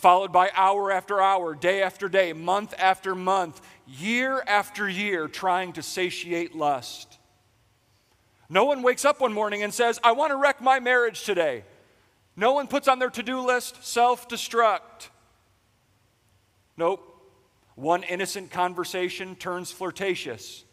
followed 0.00 0.32
by 0.32 0.50
hour 0.56 0.90
after 0.90 1.20
hour, 1.20 1.54
day 1.54 1.82
after 1.82 2.08
day, 2.08 2.32
month 2.32 2.74
after 2.78 3.14
month, 3.14 3.60
year 3.86 4.42
after 4.46 4.88
year, 4.88 5.28
trying 5.28 5.72
to 5.74 5.82
satiate 5.82 6.56
lust. 6.56 7.18
No 8.48 8.64
one 8.64 8.82
wakes 8.82 9.04
up 9.04 9.20
one 9.20 9.32
morning 9.32 9.62
and 9.62 9.72
says, 9.72 10.00
I 10.02 10.12
want 10.12 10.30
to 10.30 10.36
wreck 10.36 10.60
my 10.60 10.80
marriage 10.80 11.24
today. 11.24 11.64
No 12.34 12.52
one 12.52 12.66
puts 12.66 12.88
on 12.88 12.98
their 12.98 13.10
to 13.10 13.22
do 13.22 13.40
list 13.40 13.84
self 13.84 14.28
destruct. 14.28 15.10
Nope. 16.76 17.06
One 17.74 18.02
innocent 18.02 18.50
conversation 18.50 19.36
turns 19.36 19.70
flirtatious, 19.70 20.64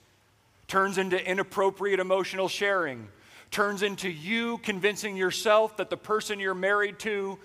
turns 0.68 0.98
into 0.98 1.24
inappropriate 1.24 2.00
emotional 2.00 2.48
sharing, 2.48 3.10
turns 3.52 3.84
into 3.84 4.10
you 4.10 4.58
convincing 4.60 5.16
yourself 5.16 5.78
that 5.78 5.90
the 5.90 5.98
person 5.98 6.40
you're 6.40 6.54
married 6.54 7.00
to, 7.00 7.38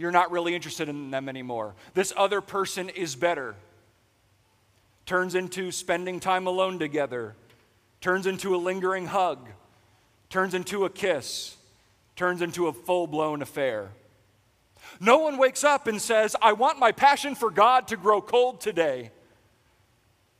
you're 0.00 0.10
not 0.10 0.30
really 0.30 0.54
interested 0.54 0.88
in 0.88 1.10
them 1.10 1.28
anymore. 1.28 1.74
This 1.92 2.10
other 2.16 2.40
person 2.40 2.88
is 2.88 3.14
better. 3.14 3.54
Turns 5.04 5.34
into 5.34 5.70
spending 5.70 6.20
time 6.20 6.46
alone 6.46 6.78
together, 6.78 7.34
turns 8.00 8.26
into 8.26 8.54
a 8.54 8.56
lingering 8.56 9.06
hug, 9.06 9.50
turns 10.30 10.54
into 10.54 10.86
a 10.86 10.90
kiss, 10.90 11.54
turns 12.16 12.40
into 12.40 12.66
a 12.66 12.72
full 12.72 13.06
blown 13.06 13.42
affair. 13.42 13.90
No 15.00 15.18
one 15.18 15.36
wakes 15.36 15.64
up 15.64 15.86
and 15.86 16.00
says, 16.00 16.34
I 16.40 16.54
want 16.54 16.78
my 16.78 16.92
passion 16.92 17.34
for 17.34 17.50
God 17.50 17.88
to 17.88 17.98
grow 17.98 18.22
cold 18.22 18.62
today. 18.62 19.10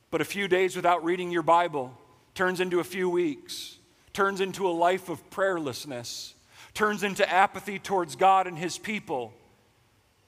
But 0.09 0.21
a 0.21 0.25
few 0.25 0.47
days 0.47 0.75
without 0.75 1.05
reading 1.05 1.29
your 1.29 1.43
Bible 1.43 1.95
turns 2.33 2.61
into 2.61 2.79
a 2.79 2.83
few 2.83 3.11
weeks, 3.11 3.77
turns 4.11 4.41
into 4.41 4.67
a 4.67 4.71
life 4.71 5.07
of 5.07 5.29
prayerlessness, 5.29 6.33
turns 6.73 7.03
into 7.03 7.31
apathy 7.31 7.77
towards 7.77 8.15
God 8.15 8.47
and 8.47 8.57
His 8.57 8.79
people. 8.79 9.35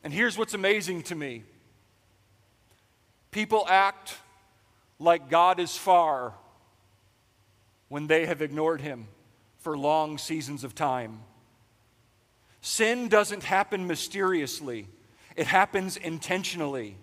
And 0.03 0.13
here's 0.13 0.38
what's 0.38 0.53
amazing 0.53 1.03
to 1.03 1.15
me 1.15 1.43
people 3.31 3.65
act 3.67 4.17
like 5.00 5.29
God 5.29 5.60
is 5.60 5.75
far 5.75 6.33
when 7.88 8.07
they 8.07 8.25
have 8.25 8.41
ignored 8.41 8.81
Him 8.81 9.07
for 9.60 9.77
long 9.77 10.17
seasons 10.17 10.63
of 10.63 10.75
time. 10.75 11.22
Sin 12.62 13.07
doesn't 13.07 13.43
happen 13.43 13.88
mysteriously, 13.88 14.88
it 15.36 15.48
happens 15.48 15.98
intentionally. 15.98 16.98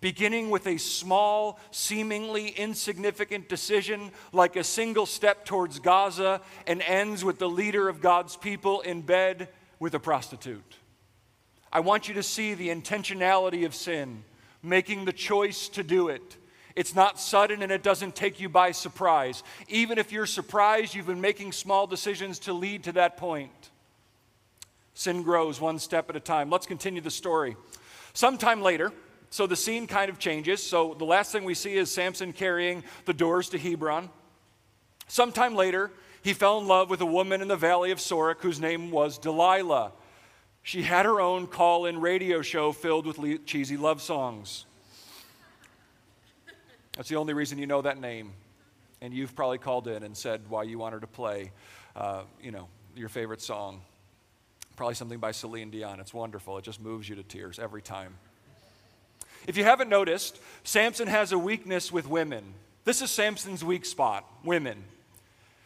Beginning 0.00 0.50
with 0.50 0.66
a 0.66 0.78
small, 0.78 1.60
seemingly 1.70 2.48
insignificant 2.48 3.48
decision 3.48 4.10
like 4.32 4.56
a 4.56 4.64
single 4.64 5.06
step 5.06 5.44
towards 5.44 5.78
Gaza, 5.78 6.40
and 6.66 6.82
ends 6.82 7.24
with 7.24 7.38
the 7.38 7.48
leader 7.48 7.88
of 7.88 8.00
God's 8.00 8.36
people 8.36 8.80
in 8.80 9.02
bed 9.02 9.48
with 9.78 9.94
a 9.94 10.00
prostitute. 10.00 10.76
I 11.72 11.80
want 11.80 12.08
you 12.08 12.14
to 12.14 12.22
see 12.22 12.54
the 12.54 12.68
intentionality 12.68 13.64
of 13.64 13.74
sin, 13.74 14.24
making 14.62 15.04
the 15.06 15.12
choice 15.12 15.68
to 15.70 15.82
do 15.82 16.08
it. 16.08 16.36
It's 16.74 16.94
not 16.94 17.18
sudden 17.18 17.62
and 17.62 17.72
it 17.72 17.82
doesn't 17.82 18.14
take 18.14 18.40
you 18.40 18.48
by 18.48 18.72
surprise. 18.72 19.42
Even 19.68 19.98
if 19.98 20.12
you're 20.12 20.26
surprised, 20.26 20.94
you've 20.94 21.06
been 21.06 21.20
making 21.20 21.52
small 21.52 21.86
decisions 21.86 22.38
to 22.40 22.52
lead 22.52 22.84
to 22.84 22.92
that 22.92 23.16
point. 23.16 23.70
Sin 24.94 25.22
grows 25.22 25.60
one 25.60 25.78
step 25.78 26.10
at 26.10 26.16
a 26.16 26.20
time. 26.20 26.50
Let's 26.50 26.66
continue 26.66 27.00
the 27.00 27.10
story. 27.10 27.56
Sometime 28.12 28.60
later, 28.60 28.92
so 29.30 29.46
the 29.46 29.56
scene 29.56 29.86
kind 29.86 30.10
of 30.10 30.18
changes. 30.18 30.62
So 30.62 30.94
the 30.94 31.04
last 31.06 31.32
thing 31.32 31.44
we 31.44 31.54
see 31.54 31.74
is 31.74 31.90
Samson 31.90 32.32
carrying 32.32 32.84
the 33.06 33.14
doors 33.14 33.48
to 33.50 33.58
Hebron. 33.58 34.10
Sometime 35.08 35.54
later, 35.54 35.90
he 36.22 36.34
fell 36.34 36.58
in 36.58 36.66
love 36.66 36.90
with 36.90 37.00
a 37.00 37.06
woman 37.06 37.40
in 37.40 37.48
the 37.48 37.56
valley 37.56 37.90
of 37.90 37.98
Sorek 37.98 38.40
whose 38.40 38.60
name 38.60 38.90
was 38.90 39.18
Delilah. 39.18 39.92
She 40.62 40.82
had 40.82 41.06
her 41.06 41.20
own 41.20 41.46
call 41.48 41.86
in 41.86 42.00
radio 42.00 42.40
show 42.42 42.72
filled 42.72 43.06
with 43.06 43.46
cheesy 43.46 43.76
love 43.76 44.00
songs. 44.00 44.64
That's 46.96 47.08
the 47.08 47.16
only 47.16 47.34
reason 47.34 47.58
you 47.58 47.66
know 47.66 47.82
that 47.82 48.00
name. 48.00 48.32
And 49.00 49.12
you've 49.12 49.34
probably 49.34 49.58
called 49.58 49.88
in 49.88 50.04
and 50.04 50.16
said 50.16 50.42
why 50.48 50.62
you 50.62 50.78
want 50.78 50.94
her 50.94 51.00
to 51.00 51.06
play, 51.06 51.50
uh, 51.96 52.22
you 52.40 52.52
know, 52.52 52.68
your 52.94 53.08
favorite 53.08 53.42
song. 53.42 53.80
Probably 54.76 54.94
something 54.94 55.18
by 55.18 55.32
Celine 55.32 55.70
Dion. 55.70 55.98
It's 55.98 56.14
wonderful. 56.14 56.58
It 56.58 56.64
just 56.64 56.80
moves 56.80 57.08
you 57.08 57.16
to 57.16 57.22
tears 57.22 57.58
every 57.58 57.82
time. 57.82 58.14
If 59.46 59.56
you 59.56 59.64
haven't 59.64 59.88
noticed, 59.88 60.38
Samson 60.62 61.08
has 61.08 61.32
a 61.32 61.38
weakness 61.38 61.90
with 61.90 62.08
women. 62.08 62.54
This 62.84 63.02
is 63.02 63.10
Samson's 63.10 63.64
weak 63.64 63.84
spot 63.84 64.24
women. 64.44 64.84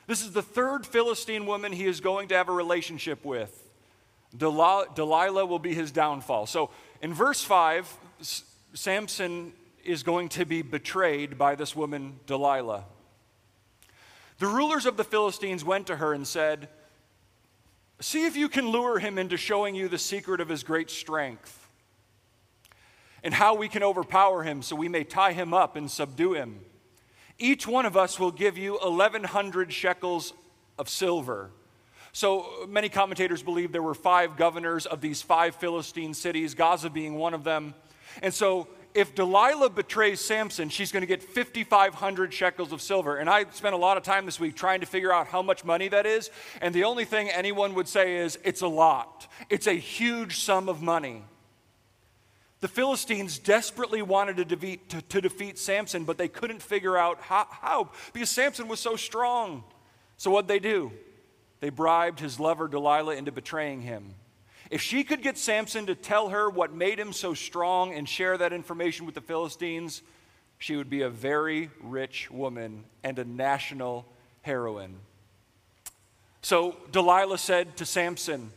This 0.06 0.22
is 0.22 0.32
the 0.32 0.42
third 0.42 0.86
Philistine 0.86 1.46
woman 1.46 1.72
he 1.72 1.84
is 1.84 2.00
going 2.00 2.28
to 2.28 2.34
have 2.34 2.48
a 2.48 2.52
relationship 2.52 3.24
with. 3.24 3.65
Delilah 4.36 5.46
will 5.46 5.58
be 5.58 5.74
his 5.74 5.90
downfall. 5.90 6.46
So 6.46 6.70
in 7.00 7.14
verse 7.14 7.42
5, 7.42 7.96
Samson 8.74 9.52
is 9.84 10.02
going 10.02 10.28
to 10.30 10.44
be 10.44 10.62
betrayed 10.62 11.38
by 11.38 11.54
this 11.54 11.76
woman, 11.76 12.18
Delilah. 12.26 12.84
The 14.38 14.46
rulers 14.46 14.84
of 14.84 14.96
the 14.96 15.04
Philistines 15.04 15.64
went 15.64 15.86
to 15.86 15.96
her 15.96 16.12
and 16.12 16.26
said, 16.26 16.68
See 18.00 18.26
if 18.26 18.36
you 18.36 18.48
can 18.48 18.68
lure 18.68 18.98
him 18.98 19.16
into 19.16 19.38
showing 19.38 19.74
you 19.74 19.88
the 19.88 19.98
secret 19.98 20.40
of 20.40 20.48
his 20.48 20.62
great 20.62 20.90
strength 20.90 21.66
and 23.22 23.32
how 23.32 23.54
we 23.54 23.68
can 23.68 23.82
overpower 23.82 24.42
him 24.42 24.60
so 24.60 24.76
we 24.76 24.88
may 24.88 25.02
tie 25.02 25.32
him 25.32 25.54
up 25.54 25.76
and 25.76 25.90
subdue 25.90 26.34
him. 26.34 26.60
Each 27.38 27.66
one 27.66 27.86
of 27.86 27.96
us 27.96 28.20
will 28.20 28.30
give 28.30 28.58
you 28.58 28.78
1,100 28.82 29.72
shekels 29.72 30.34
of 30.78 30.88
silver. 30.88 31.50
So 32.16 32.62
uh, 32.62 32.66
many 32.66 32.88
commentators 32.88 33.42
believe 33.42 33.73
there 33.73 33.82
were 33.82 33.92
five 33.92 34.38
governors 34.38 34.87
of 34.87 35.02
these 35.02 35.20
five 35.20 35.54
Philistine 35.54 36.14
cities, 36.14 36.54
Gaza 36.54 36.88
being 36.88 37.16
one 37.16 37.35
of 37.35 37.44
them. 37.44 37.75
And 38.23 38.32
so 38.32 38.68
if 38.94 39.14
Delilah 39.14 39.68
betrays 39.68 40.18
Samson, 40.23 40.70
she's 40.70 40.90
going 40.90 41.02
to 41.02 41.06
get 41.06 41.23
5,500 41.23 42.32
shekels 42.32 42.73
of 42.73 42.80
silver. 42.80 43.18
And 43.18 43.28
I 43.28 43.44
spent 43.50 43.75
a 43.75 43.76
lot 43.76 43.99
of 43.99 44.02
time 44.02 44.25
this 44.25 44.40
week 44.40 44.56
trying 44.56 44.80
to 44.80 44.87
figure 44.87 45.12
out 45.12 45.26
how 45.26 45.42
much 45.42 45.62
money 45.62 45.88
that 45.88 46.06
is. 46.06 46.30
And 46.62 46.75
the 46.75 46.85
only 46.85 47.04
thing 47.04 47.28
anyone 47.28 47.75
would 47.75 47.87
say 47.87 48.16
is, 48.16 48.38
it's 48.44 48.62
a 48.62 48.66
lot. 48.66 49.26
It's 49.50 49.66
a 49.66 49.75
huge 49.75 50.38
sum 50.38 50.70
of 50.70 50.80
money. 50.80 51.23
The 52.61 52.68
Philistines 52.68 53.38
desperately 53.38 54.00
wanted 54.00 54.38
to 54.38 54.46
defeat, 54.46 54.88
to, 54.88 55.02
to 55.02 55.20
defeat 55.20 55.58
Samson, 55.58 56.04
but 56.04 56.16
they 56.16 56.28
couldn't 56.28 56.62
figure 56.62 56.96
out 56.96 57.20
how, 57.20 57.46
how 57.50 57.90
because 58.14 58.30
Samson 58.30 58.68
was 58.68 58.80
so 58.80 58.96
strong. 58.96 59.64
So 60.16 60.30
what'd 60.30 60.49
they 60.49 60.61
do? 60.61 60.92
They 61.60 61.70
bribed 61.70 62.20
his 62.20 62.38
lover 62.38 62.68
Delilah 62.68 63.16
into 63.16 63.32
betraying 63.32 63.82
him. 63.82 64.14
If 64.70 64.82
she 64.82 65.04
could 65.04 65.22
get 65.22 65.38
Samson 65.38 65.86
to 65.86 65.94
tell 65.94 66.30
her 66.30 66.50
what 66.50 66.75
made 66.75 66.98
him 66.98 67.12
so 67.12 67.34
strong 67.34 67.94
and 67.94 68.08
share 68.08 68.36
that 68.36 68.52
information 68.52 69.06
with 69.06 69.14
the 69.14 69.20
Philistines, 69.20 70.02
she 70.58 70.76
would 70.76 70.90
be 70.90 71.02
a 71.02 71.10
very 71.10 71.70
rich 71.80 72.30
woman 72.30 72.84
and 73.04 73.18
a 73.18 73.25
national 73.25 74.06
heroine. 74.42 74.96
So 76.42 76.76
Delilah 76.90 77.38
said 77.38 77.76
to 77.76 77.86
Samson, 77.86 78.50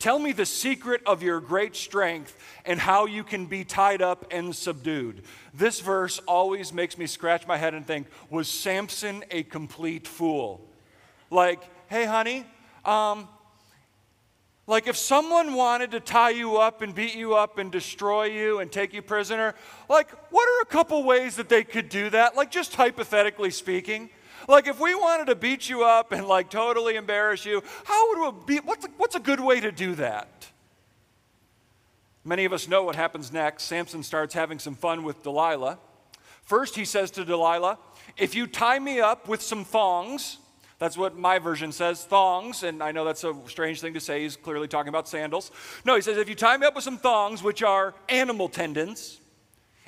Tell 0.00 0.18
me 0.18 0.32
the 0.32 0.46
secret 0.46 1.02
of 1.04 1.22
your 1.22 1.40
great 1.40 1.76
strength 1.76 2.34
and 2.64 2.80
how 2.80 3.04
you 3.04 3.22
can 3.22 3.44
be 3.44 3.64
tied 3.64 4.00
up 4.00 4.24
and 4.30 4.56
subdued. 4.56 5.24
This 5.52 5.80
verse 5.80 6.20
always 6.26 6.72
makes 6.72 6.96
me 6.96 7.06
scratch 7.06 7.46
my 7.46 7.58
head 7.58 7.74
and 7.74 7.86
think, 7.86 8.06
was 8.30 8.48
Samson 8.48 9.22
a 9.30 9.42
complete 9.42 10.08
fool? 10.08 10.66
Like, 11.30 11.62
hey, 11.90 12.04
honey, 12.04 12.46
um, 12.84 13.28
like, 14.68 14.86
if 14.86 14.96
someone 14.96 15.54
wanted 15.54 15.90
to 15.90 15.98
tie 15.98 16.30
you 16.30 16.56
up 16.56 16.82
and 16.82 16.94
beat 16.94 17.16
you 17.16 17.34
up 17.34 17.58
and 17.58 17.72
destroy 17.72 18.26
you 18.26 18.60
and 18.60 18.70
take 18.70 18.94
you 18.94 19.02
prisoner, 19.02 19.56
like, 19.88 20.08
what 20.30 20.48
are 20.48 20.62
a 20.62 20.66
couple 20.66 21.02
ways 21.02 21.34
that 21.34 21.48
they 21.48 21.64
could 21.64 21.88
do 21.88 22.08
that? 22.10 22.36
Like, 22.36 22.52
just 22.52 22.76
hypothetically 22.76 23.50
speaking. 23.50 24.08
Like, 24.46 24.68
if 24.68 24.78
we 24.78 24.94
wanted 24.94 25.26
to 25.26 25.34
beat 25.34 25.68
you 25.68 25.82
up 25.82 26.12
and, 26.12 26.28
like, 26.28 26.48
totally 26.48 26.94
embarrass 26.94 27.44
you, 27.44 27.60
how 27.84 28.08
would 28.08 28.28
it 28.28 28.46
be? 28.46 28.56
What's 28.58 28.84
a, 28.84 28.88
what's 28.96 29.16
a 29.16 29.20
good 29.20 29.40
way 29.40 29.58
to 29.58 29.72
do 29.72 29.96
that? 29.96 30.46
Many 32.24 32.44
of 32.44 32.52
us 32.52 32.68
know 32.68 32.84
what 32.84 32.94
happens 32.94 33.32
next. 33.32 33.64
Samson 33.64 34.04
starts 34.04 34.32
having 34.32 34.60
some 34.60 34.76
fun 34.76 35.02
with 35.02 35.24
Delilah. 35.24 35.80
First, 36.44 36.76
he 36.76 36.84
says 36.84 37.10
to 37.12 37.24
Delilah, 37.24 37.78
If 38.16 38.36
you 38.36 38.46
tie 38.46 38.78
me 38.78 39.00
up 39.00 39.26
with 39.26 39.42
some 39.42 39.64
thongs, 39.64 40.38
that's 40.80 40.96
what 40.96 41.16
my 41.16 41.38
version 41.38 41.72
says, 41.72 42.04
thongs. 42.04 42.62
And 42.62 42.82
I 42.82 42.90
know 42.90 43.04
that's 43.04 43.22
a 43.22 43.36
strange 43.46 43.82
thing 43.82 43.94
to 43.94 44.00
say. 44.00 44.22
He's 44.22 44.34
clearly 44.34 44.66
talking 44.66 44.88
about 44.88 45.06
sandals. 45.06 45.52
No, 45.84 45.94
he 45.94 46.00
says, 46.00 46.16
if 46.16 46.28
you 46.28 46.34
tie 46.34 46.56
me 46.56 46.66
up 46.66 46.74
with 46.74 46.84
some 46.84 46.96
thongs, 46.96 47.42
which 47.42 47.62
are 47.62 47.94
animal 48.08 48.48
tendons, 48.48 49.20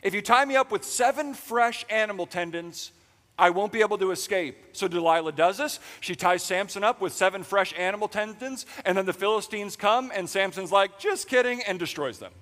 if 0.03 0.13
you 0.13 0.21
tie 0.21 0.45
me 0.45 0.55
up 0.55 0.71
with 0.71 0.85
seven 0.85 1.33
fresh 1.33 1.87
animal 1.89 2.27
tendons, 2.27 2.93
I 3.39 3.49
won't 3.51 3.73
be 3.73 3.81
able 3.81 3.97
to 3.99 4.11
escape. 4.11 4.57
So 4.73 4.87
Delilah 4.87 5.33
does 5.33 5.57
this. 5.57 5.81
She 6.01 6.15
ties 6.15 6.43
Samson 6.43 6.85
up 6.85 7.01
with 7.01 7.15
seven 7.15 7.43
fresh 7.43 7.73
animal 7.79 8.07
tendons, 8.07 8.67
and 8.85 8.97
then 8.97 9.07
the 9.07 9.15
Philistines 9.15 9.77
come, 9.77 10.13
and 10.15 10.29
Samson's 10.29 10.71
like, 10.71 10.99
just 10.99 11.27
kidding, 11.27 11.63
and 11.63 11.79
destroys 11.79 12.19
them. 12.19 12.33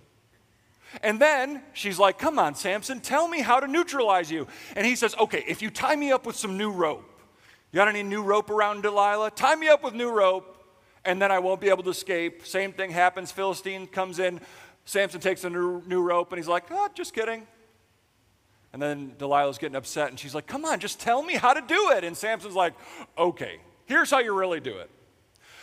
And 1.02 1.21
then 1.21 1.62
she's 1.73 1.99
like, 1.99 2.19
Come 2.19 2.38
on, 2.38 2.57
Samson, 2.57 3.00
tell 3.00 3.28
me 3.28 3.40
how 3.40 3.61
to 3.61 3.69
neutralize 3.69 4.30
you. 4.30 4.49
And 4.75 4.85
he 4.85 4.97
says, 4.97 5.14
Okay, 5.21 5.45
if 5.47 5.62
you 5.62 5.71
tie 5.71 5.95
me 5.95 6.11
up 6.11 6.26
with 6.26 6.35
some 6.35 6.59
new 6.59 6.73
rope, 6.73 7.10
you 7.73 7.77
got 7.77 7.89
any 7.89 8.03
new 8.03 8.23
rope 8.23 8.50
around 8.50 8.83
Delilah? 8.83 9.31
Tie 9.31 9.55
me 9.55 9.69
up 9.69 9.83
with 9.85 9.95
new 9.95 10.11
rope, 10.11 10.57
and 11.05 11.21
then 11.21 11.31
I 11.31 11.39
won't 11.39 11.61
be 11.61 11.69
able 11.69 11.83
to 11.85 11.91
escape. 11.91 12.47
Same 12.47 12.73
thing 12.73 12.91
happens. 12.91 13.33
Philistine 13.33 13.87
comes 13.87 14.19
in. 14.19 14.41
Samson 14.85 15.21
takes 15.21 15.45
a 15.45 15.50
new, 15.50 15.83
new 15.87 16.03
rope 16.03 16.33
and 16.33 16.39
he's 16.39 16.49
like, 16.49 16.65
oh, 16.71 16.89
just 16.95 17.15
kidding. 17.15 17.47
And 18.73 18.81
then 18.81 19.15
Delilah's 19.19 19.59
getting 19.59 19.77
upset 19.77 20.09
and 20.09 20.19
she's 20.19 20.35
like, 20.35 20.47
come 20.47 20.65
on, 20.65 20.81
just 20.81 21.00
tell 21.00 21.23
me 21.23 21.35
how 21.35 21.53
to 21.53 21.61
do 21.61 21.91
it. 21.93 22.05
And 22.05 22.17
Samson's 22.17 22.55
like, 22.55 22.75
okay, 23.17 23.61
here's 23.87 24.11
how 24.11 24.19
you 24.19 24.37
really 24.37 24.61
do 24.61 24.79
it. 24.79 24.91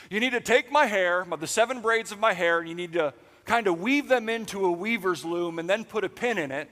You 0.10 0.20
need 0.20 0.32
to 0.32 0.40
take 0.40 0.72
my 0.72 0.86
hair, 0.86 1.26
the 1.40 1.48
seven 1.48 1.82
braids 1.82 2.12
of 2.12 2.20
my 2.20 2.34
hair, 2.34 2.60
and 2.60 2.70
you 2.70 2.76
need 2.76 2.94
to 2.94 3.14
kind 3.44 3.68
of 3.68 3.82
weave 3.82 4.08
them 4.08 4.30
into 4.30 4.66
a 4.66 4.72
weaver's 4.72 5.26
loom 5.26 5.60
and 5.60 5.70
then 5.70 5.84
put 5.84 6.04
a 6.04 6.10
pin 6.10 6.38
in 6.38 6.52
it. 6.52 6.70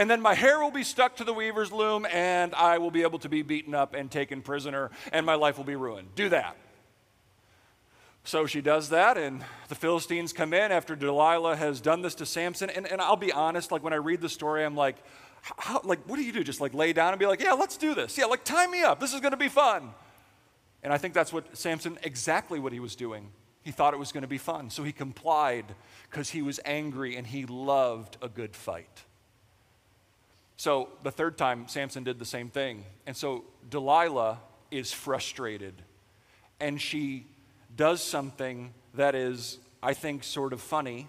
And 0.00 0.08
then 0.08 0.22
my 0.22 0.32
hair 0.32 0.58
will 0.58 0.70
be 0.70 0.82
stuck 0.82 1.16
to 1.16 1.24
the 1.24 1.34
weaver's 1.34 1.70
loom 1.70 2.06
and 2.10 2.54
I 2.54 2.78
will 2.78 2.90
be 2.90 3.02
able 3.02 3.18
to 3.18 3.28
be 3.28 3.42
beaten 3.42 3.74
up 3.74 3.92
and 3.92 4.10
taken 4.10 4.40
prisoner 4.40 4.90
and 5.12 5.26
my 5.26 5.34
life 5.34 5.58
will 5.58 5.66
be 5.66 5.76
ruined. 5.76 6.14
Do 6.14 6.30
that. 6.30 6.56
So 8.24 8.46
she 8.46 8.62
does 8.62 8.88
that, 8.90 9.18
and 9.18 9.44
the 9.68 9.74
Philistines 9.74 10.32
come 10.32 10.54
in 10.54 10.72
after 10.72 10.96
Delilah 10.96 11.56
has 11.56 11.82
done 11.82 12.00
this 12.00 12.14
to 12.16 12.26
Samson. 12.26 12.70
And, 12.70 12.90
and 12.90 12.98
I'll 12.98 13.16
be 13.16 13.30
honest, 13.30 13.70
like 13.72 13.82
when 13.82 13.92
I 13.92 13.96
read 13.96 14.22
the 14.22 14.28
story, 14.30 14.64
I'm 14.64 14.74
like, 14.74 14.96
how, 15.42 15.82
like, 15.84 16.00
what 16.06 16.16
do 16.16 16.22
you 16.22 16.32
do? 16.32 16.42
Just 16.44 16.62
like 16.62 16.72
lay 16.72 16.94
down 16.94 17.12
and 17.12 17.20
be 17.20 17.26
like, 17.26 17.42
yeah, 17.42 17.52
let's 17.52 17.76
do 17.76 17.94
this. 17.94 18.16
Yeah, 18.16 18.24
like 18.24 18.42
tie 18.42 18.66
me 18.68 18.82
up. 18.82 19.00
This 19.00 19.12
is 19.12 19.20
going 19.20 19.32
to 19.32 19.36
be 19.36 19.48
fun. 19.48 19.90
And 20.82 20.94
I 20.94 20.98
think 20.98 21.12
that's 21.12 21.30
what 21.32 21.54
Samson, 21.58 21.98
exactly 22.02 22.58
what 22.58 22.72
he 22.72 22.80
was 22.80 22.96
doing. 22.96 23.32
He 23.62 23.70
thought 23.70 23.92
it 23.92 23.98
was 23.98 24.12
going 24.12 24.22
to 24.22 24.28
be 24.28 24.38
fun. 24.38 24.70
So 24.70 24.82
he 24.82 24.92
complied 24.92 25.66
because 26.10 26.30
he 26.30 26.40
was 26.40 26.58
angry 26.64 27.16
and 27.16 27.26
he 27.26 27.44
loved 27.44 28.16
a 28.22 28.28
good 28.30 28.56
fight. 28.56 29.04
So 30.60 30.90
the 31.02 31.10
third 31.10 31.38
time, 31.38 31.68
Samson 31.68 32.04
did 32.04 32.18
the 32.18 32.26
same 32.26 32.50
thing. 32.50 32.84
And 33.06 33.16
so 33.16 33.44
Delilah 33.70 34.40
is 34.70 34.92
frustrated 34.92 35.72
and 36.60 36.78
she 36.78 37.24
does 37.74 38.02
something 38.02 38.74
that 38.92 39.14
is, 39.14 39.56
I 39.82 39.94
think, 39.94 40.22
sort 40.22 40.52
of 40.52 40.60
funny 40.60 41.08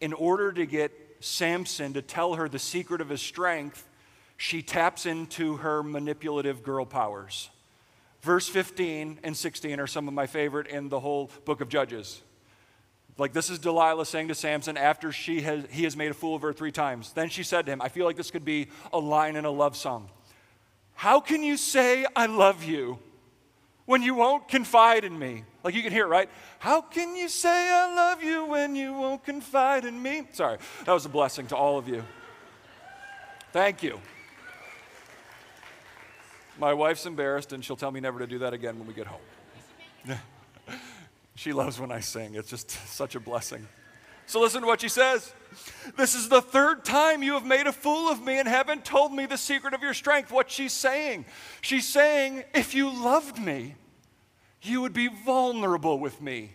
in 0.00 0.14
order 0.14 0.52
to 0.52 0.64
get 0.64 0.90
Samson 1.20 1.92
to 1.92 2.00
tell 2.00 2.36
her 2.36 2.48
the 2.48 2.58
secret 2.58 3.02
of 3.02 3.10
his 3.10 3.20
strength, 3.20 3.86
she 4.38 4.62
taps 4.62 5.04
into 5.04 5.58
her 5.58 5.82
manipulative 5.82 6.62
girl 6.62 6.86
powers. 6.86 7.50
Verse 8.22 8.48
15 8.48 9.18
and 9.22 9.36
16 9.36 9.80
are 9.80 9.86
some 9.86 10.08
of 10.08 10.14
my 10.14 10.26
favorite 10.26 10.68
in 10.68 10.88
the 10.88 11.00
whole 11.00 11.30
book 11.44 11.60
of 11.60 11.68
Judges. 11.68 12.22
Like 13.18 13.32
this 13.32 13.50
is 13.50 13.58
Delilah 13.58 14.06
saying 14.06 14.28
to 14.28 14.34
Samson 14.34 14.76
after 14.76 15.12
she 15.12 15.40
has, 15.42 15.64
he 15.70 15.84
has 15.84 15.96
made 15.96 16.10
a 16.10 16.14
fool 16.14 16.36
of 16.36 16.42
her 16.42 16.52
three 16.52 16.72
times. 16.72 17.12
Then 17.12 17.28
she 17.28 17.42
said 17.42 17.66
to 17.66 17.72
him, 17.72 17.82
I 17.82 17.88
feel 17.88 18.06
like 18.06 18.16
this 18.16 18.30
could 18.30 18.44
be 18.44 18.68
a 18.92 18.98
line 18.98 19.36
in 19.36 19.44
a 19.44 19.50
love 19.50 19.76
song. 19.76 20.08
How 20.94 21.20
can 21.20 21.42
you 21.42 21.56
say 21.56 22.06
I 22.16 22.26
love 22.26 22.64
you 22.64 22.98
when 23.88 24.02
you 24.02 24.14
won't 24.14 24.48
confide 24.48 25.02
in 25.02 25.18
me. 25.18 25.44
Like 25.64 25.74
you 25.74 25.82
can 25.82 25.92
hear 25.92 26.04
it, 26.04 26.08
right? 26.08 26.28
How 26.58 26.82
can 26.82 27.16
you 27.16 27.26
say 27.26 27.70
I 27.72 27.94
love 27.94 28.22
you 28.22 28.44
when 28.44 28.76
you 28.76 28.92
won't 28.92 29.24
confide 29.24 29.86
in 29.86 30.02
me? 30.02 30.28
Sorry, 30.32 30.58
that 30.84 30.92
was 30.92 31.06
a 31.06 31.08
blessing 31.08 31.46
to 31.46 31.56
all 31.56 31.78
of 31.78 31.88
you. 31.88 32.04
Thank 33.50 33.82
you. 33.82 33.98
My 36.58 36.74
wife's 36.74 37.06
embarrassed 37.06 37.54
and 37.54 37.64
she'll 37.64 37.76
tell 37.76 37.90
me 37.90 38.00
never 38.00 38.18
to 38.18 38.26
do 38.26 38.40
that 38.40 38.52
again 38.52 38.78
when 38.78 38.86
we 38.86 38.92
get 38.92 39.06
home. 39.06 39.22
she 41.38 41.52
loves 41.52 41.78
when 41.78 41.92
I 41.92 42.00
sing, 42.00 42.34
it's 42.34 42.50
just 42.50 42.68
such 42.88 43.14
a 43.14 43.20
blessing. 43.20 43.64
So 44.26 44.40
listen 44.40 44.62
to 44.62 44.66
what 44.66 44.80
she 44.80 44.88
says. 44.88 45.32
This 45.96 46.16
is 46.16 46.28
the 46.28 46.42
third 46.42 46.84
time 46.84 47.22
you 47.22 47.34
have 47.34 47.46
made 47.46 47.68
a 47.68 47.72
fool 47.72 48.10
of 48.10 48.20
me 48.20 48.40
and 48.40 48.48
haven't 48.48 48.84
told 48.84 49.12
me 49.12 49.24
the 49.24 49.38
secret 49.38 49.72
of 49.72 49.80
your 49.80 49.94
strength. 49.94 50.32
What 50.32 50.50
she's 50.50 50.72
saying. 50.72 51.26
She's 51.60 51.86
saying, 51.86 52.42
if 52.54 52.74
you 52.74 52.90
loved 52.90 53.38
me, 53.38 53.76
you 54.62 54.80
would 54.80 54.92
be 54.92 55.08
vulnerable 55.24 56.00
with 56.00 56.20
me. 56.20 56.50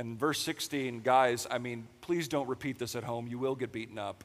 And 0.00 0.18
verse 0.18 0.40
16, 0.40 1.00
guys, 1.02 1.46
I 1.48 1.58
mean, 1.58 1.86
please 2.00 2.26
don't 2.26 2.48
repeat 2.48 2.78
this 2.78 2.96
at 2.96 3.04
home. 3.04 3.28
You 3.28 3.38
will 3.38 3.54
get 3.54 3.70
beaten 3.70 3.98
up. 3.98 4.24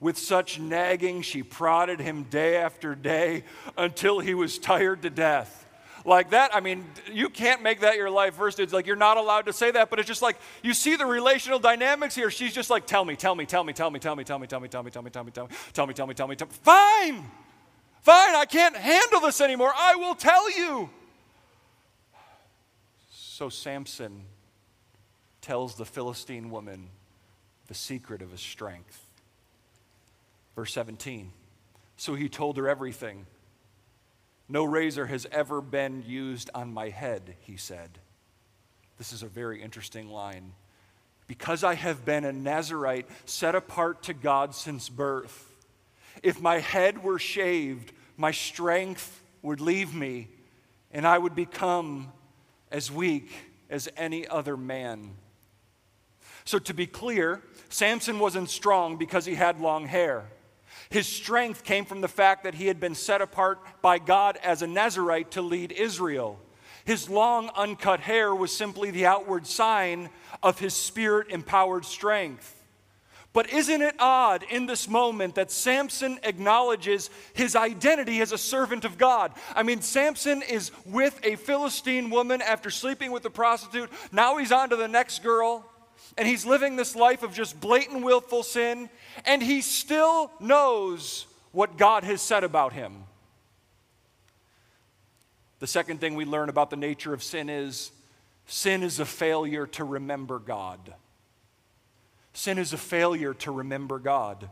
With 0.00 0.18
such 0.18 0.58
nagging, 0.58 1.22
she 1.22 1.44
prodded 1.44 2.00
him 2.00 2.24
day 2.24 2.56
after 2.56 2.96
day 2.96 3.44
until 3.76 4.18
he 4.18 4.34
was 4.34 4.58
tired 4.58 5.02
to 5.02 5.10
death 5.10 5.66
like 6.04 6.30
that. 6.30 6.54
I 6.54 6.60
mean, 6.60 6.84
you 7.12 7.28
can't 7.28 7.62
make 7.62 7.80
that 7.80 7.96
your 7.96 8.10
life 8.10 8.34
verse. 8.34 8.58
It's 8.58 8.72
like 8.72 8.86
you're 8.86 8.96
not 8.96 9.16
allowed 9.16 9.46
to 9.46 9.52
say 9.52 9.70
that, 9.70 9.90
but 9.90 9.98
it's 9.98 10.08
just 10.08 10.22
like 10.22 10.36
you 10.62 10.74
see 10.74 10.96
the 10.96 11.06
relational 11.06 11.58
dynamics 11.58 12.14
here. 12.14 12.30
She's 12.30 12.54
just 12.54 12.70
like, 12.70 12.86
tell 12.86 13.04
me, 13.04 13.16
tell 13.16 13.34
me, 13.34 13.46
tell 13.46 13.64
me, 13.64 13.72
tell 13.72 13.90
me, 13.90 13.98
tell 13.98 14.16
me, 14.16 14.24
tell 14.24 14.38
me, 14.38 14.46
tell 14.46 14.60
me, 14.60 14.68
tell 14.68 14.82
me, 14.82 14.88
tell 14.90 15.02
me, 15.02 15.10
tell 15.10 15.24
me, 15.24 15.30
tell 15.30 15.46
me, 15.46 15.52
tell 15.72 15.86
me, 15.86 15.94
tell 15.94 16.06
me, 16.06 16.14
tell 16.14 16.28
me, 16.28 16.36
tell 16.36 16.48
me. 16.48 16.54
Fine, 16.62 17.24
fine, 18.02 18.34
I 18.34 18.44
can't 18.48 18.76
handle 18.76 19.20
this 19.20 19.40
anymore. 19.40 19.72
I 19.76 19.96
will 19.96 20.14
tell 20.14 20.50
you. 20.50 20.90
So 23.10 23.48
Samson 23.48 24.24
tells 25.40 25.76
the 25.76 25.84
Philistine 25.84 26.50
woman 26.50 26.88
the 27.68 27.74
secret 27.74 28.20
of 28.22 28.30
his 28.30 28.40
strength. 28.40 29.06
Verse 30.56 30.72
17. 30.72 31.30
So 31.96 32.14
he 32.14 32.28
told 32.28 32.56
her 32.56 32.68
everything 32.68 33.26
no 34.48 34.64
razor 34.64 35.06
has 35.06 35.26
ever 35.30 35.60
been 35.60 36.02
used 36.06 36.50
on 36.54 36.72
my 36.72 36.88
head, 36.88 37.36
he 37.40 37.56
said. 37.56 37.98
This 38.96 39.12
is 39.12 39.22
a 39.22 39.28
very 39.28 39.62
interesting 39.62 40.08
line. 40.08 40.52
Because 41.26 41.62
I 41.62 41.74
have 41.74 42.04
been 42.04 42.24
a 42.24 42.32
Nazarite 42.32 43.06
set 43.26 43.54
apart 43.54 44.04
to 44.04 44.14
God 44.14 44.54
since 44.54 44.88
birth, 44.88 45.44
if 46.22 46.40
my 46.40 46.58
head 46.58 47.02
were 47.02 47.18
shaved, 47.18 47.92
my 48.16 48.30
strength 48.30 49.22
would 49.42 49.60
leave 49.60 49.94
me, 49.94 50.28
and 50.90 51.06
I 51.06 51.18
would 51.18 51.34
become 51.34 52.12
as 52.72 52.90
weak 52.90 53.30
as 53.70 53.88
any 53.96 54.26
other 54.26 54.56
man. 54.56 55.10
So, 56.44 56.58
to 56.58 56.74
be 56.74 56.86
clear, 56.86 57.42
Samson 57.68 58.18
wasn't 58.18 58.48
strong 58.48 58.96
because 58.96 59.26
he 59.26 59.34
had 59.34 59.60
long 59.60 59.86
hair. 59.86 60.24
His 60.90 61.06
strength 61.06 61.64
came 61.64 61.84
from 61.84 62.00
the 62.00 62.08
fact 62.08 62.44
that 62.44 62.54
he 62.54 62.66
had 62.66 62.80
been 62.80 62.94
set 62.94 63.20
apart 63.20 63.60
by 63.82 63.98
God 63.98 64.38
as 64.42 64.62
a 64.62 64.66
Nazarite 64.66 65.32
to 65.32 65.42
lead 65.42 65.72
Israel. 65.72 66.38
His 66.84 67.10
long, 67.10 67.50
uncut 67.54 68.00
hair 68.00 68.34
was 68.34 68.50
simply 68.50 68.90
the 68.90 69.06
outward 69.06 69.46
sign 69.46 70.08
of 70.42 70.58
his 70.58 70.72
spirit 70.72 71.28
empowered 71.28 71.84
strength. 71.84 72.54
But 73.34 73.52
isn't 73.52 73.82
it 73.82 73.94
odd 73.98 74.42
in 74.50 74.66
this 74.66 74.88
moment 74.88 75.34
that 75.34 75.50
Samson 75.50 76.18
acknowledges 76.22 77.10
his 77.34 77.54
identity 77.54 78.20
as 78.20 78.32
a 78.32 78.38
servant 78.38 78.86
of 78.86 78.96
God? 78.96 79.32
I 79.54 79.62
mean, 79.62 79.82
Samson 79.82 80.42
is 80.42 80.70
with 80.86 81.20
a 81.22 81.36
Philistine 81.36 82.08
woman 82.08 82.40
after 82.40 82.70
sleeping 82.70 83.12
with 83.12 83.24
a 83.26 83.30
prostitute. 83.30 83.90
Now 84.10 84.38
he's 84.38 84.50
on 84.50 84.70
to 84.70 84.76
the 84.76 84.88
next 84.88 85.22
girl 85.22 85.70
and 86.18 86.26
he's 86.26 86.44
living 86.44 86.74
this 86.74 86.96
life 86.96 87.22
of 87.22 87.32
just 87.32 87.58
blatant 87.60 88.04
willful 88.04 88.42
sin, 88.42 88.90
and 89.24 89.40
he 89.40 89.60
still 89.60 90.32
knows 90.40 91.26
what 91.52 91.78
God 91.78 92.02
has 92.02 92.20
said 92.20 92.42
about 92.42 92.72
him. 92.72 93.04
The 95.60 95.66
second 95.66 96.00
thing 96.00 96.16
we 96.16 96.24
learn 96.24 96.48
about 96.48 96.70
the 96.70 96.76
nature 96.76 97.14
of 97.14 97.22
sin 97.22 97.48
is 97.48 97.92
sin 98.46 98.82
is 98.82 98.98
a 98.98 99.04
failure 99.04 99.66
to 99.68 99.84
remember 99.84 100.38
God. 100.38 100.94
Sin 102.32 102.58
is 102.58 102.72
a 102.72 102.78
failure 102.78 103.34
to 103.34 103.50
remember 103.50 103.98
God. 103.98 104.50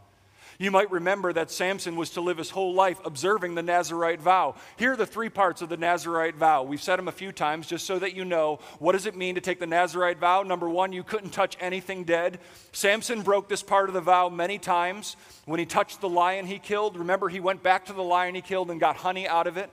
You 0.58 0.70
might 0.70 0.90
remember 0.90 1.32
that 1.32 1.50
Samson 1.50 1.96
was 1.96 2.10
to 2.10 2.20
live 2.20 2.38
his 2.38 2.50
whole 2.50 2.72
life 2.72 2.98
observing 3.04 3.54
the 3.54 3.62
Nazarite 3.62 4.20
vow. 4.20 4.54
Here 4.76 4.92
are 4.92 4.96
the 4.96 5.06
three 5.06 5.28
parts 5.28 5.60
of 5.60 5.68
the 5.68 5.76
Nazarite 5.76 6.36
vow. 6.36 6.62
We've 6.62 6.82
said 6.82 6.96
them 6.96 7.08
a 7.08 7.12
few 7.12 7.30
times 7.30 7.66
just 7.66 7.86
so 7.86 7.98
that 7.98 8.14
you 8.14 8.24
know 8.24 8.60
what 8.78 8.92
does 8.92 9.06
it 9.06 9.16
mean 9.16 9.34
to 9.34 9.40
take 9.40 9.60
the 9.60 9.66
Nazarite 9.66 10.18
vow? 10.18 10.42
Number 10.42 10.68
1, 10.68 10.92
you 10.92 11.02
couldn't 11.02 11.30
touch 11.30 11.56
anything 11.60 12.04
dead. 12.04 12.38
Samson 12.72 13.22
broke 13.22 13.48
this 13.48 13.62
part 13.62 13.88
of 13.88 13.94
the 13.94 14.00
vow 14.00 14.28
many 14.28 14.58
times. 14.58 15.16
When 15.44 15.60
he 15.60 15.66
touched 15.66 16.00
the 16.00 16.08
lion 16.08 16.46
he 16.46 16.58
killed, 16.58 16.96
remember 16.96 17.28
he 17.28 17.40
went 17.40 17.62
back 17.62 17.86
to 17.86 17.92
the 17.92 18.02
lion 18.02 18.34
he 18.34 18.40
killed 18.40 18.70
and 18.70 18.80
got 18.80 18.96
honey 18.96 19.28
out 19.28 19.46
of 19.46 19.56
it. 19.56 19.70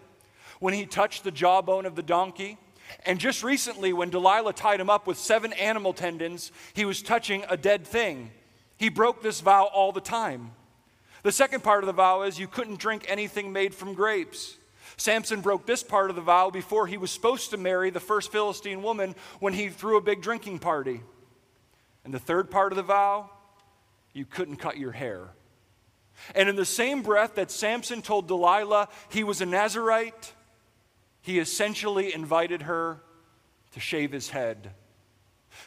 When 0.60 0.74
he 0.74 0.86
touched 0.86 1.24
the 1.24 1.32
jawbone 1.32 1.86
of 1.86 1.96
the 1.96 2.04
donkey, 2.04 2.58
and 3.06 3.20
just 3.20 3.44
recently, 3.44 3.94
when 3.94 4.10
Delilah 4.10 4.54
tied 4.54 4.80
him 4.80 4.90
up 4.90 5.08
with 5.08 5.18
seven 5.18 5.54
animal 5.54 5.94
tendons, 5.94 6.52
he 6.74 6.86
was 6.86 7.02
touching 7.02 7.44
a 7.50 7.58
dead 7.58 7.88
thing. 7.88 8.32
He 8.78 8.90
broke 8.90 9.24
this 9.24 9.42
vow 9.42 9.66
all 9.74 9.92
the 9.92 10.02
time. 10.02 10.52
The 11.24 11.32
second 11.32 11.64
part 11.64 11.84
of 11.84 11.88
the 11.88 11.94
vow 11.94 12.24
is 12.24 12.40
you 12.40 12.48
couldn't 12.48 12.80
drink 12.80 13.06
anything 13.08 13.52
made 13.52 13.74
from 13.74 13.94
grapes. 13.94 14.58
Samson 14.98 15.42
broke 15.42 15.66
this 15.66 15.82
part 15.82 16.10
of 16.10 16.16
the 16.16 16.22
vow 16.22 16.50
before 16.50 16.86
he 16.86 16.98
was 16.98 17.12
supposed 17.12 17.50
to 17.50 17.58
marry 17.58 17.90
the 17.90 18.00
first 18.00 18.32
Philistine 18.32 18.84
woman 18.84 19.16
when 19.40 19.54
he 19.54 19.70
threw 19.70 19.98
a 19.98 20.02
big 20.02 20.22
drinking 20.22 20.60
party. 20.60 21.02
And 22.04 22.14
the 22.14 22.20
third 22.20 22.52
part 22.52 22.72
of 22.72 22.76
the 22.76 22.84
vow, 22.84 23.30
you 24.14 24.26
couldn't 24.26 24.58
cut 24.58 24.78
your 24.78 24.92
hair. 24.92 25.30
And 26.36 26.48
in 26.48 26.56
the 26.56 26.66
same 26.66 27.02
breath 27.02 27.36
that 27.36 27.52
Samson 27.52 28.02
told 28.02 28.28
Delilah 28.28 28.90
he 29.10 29.24
was 29.24 29.42
a 29.42 29.46
Nazarite, 29.46 30.34
he 31.22 31.40
essentially 31.40 32.14
invited 32.14 32.64
her 32.64 33.02
to 33.72 33.80
shave 33.80 34.12
his 34.12 34.30
head. 34.30 34.72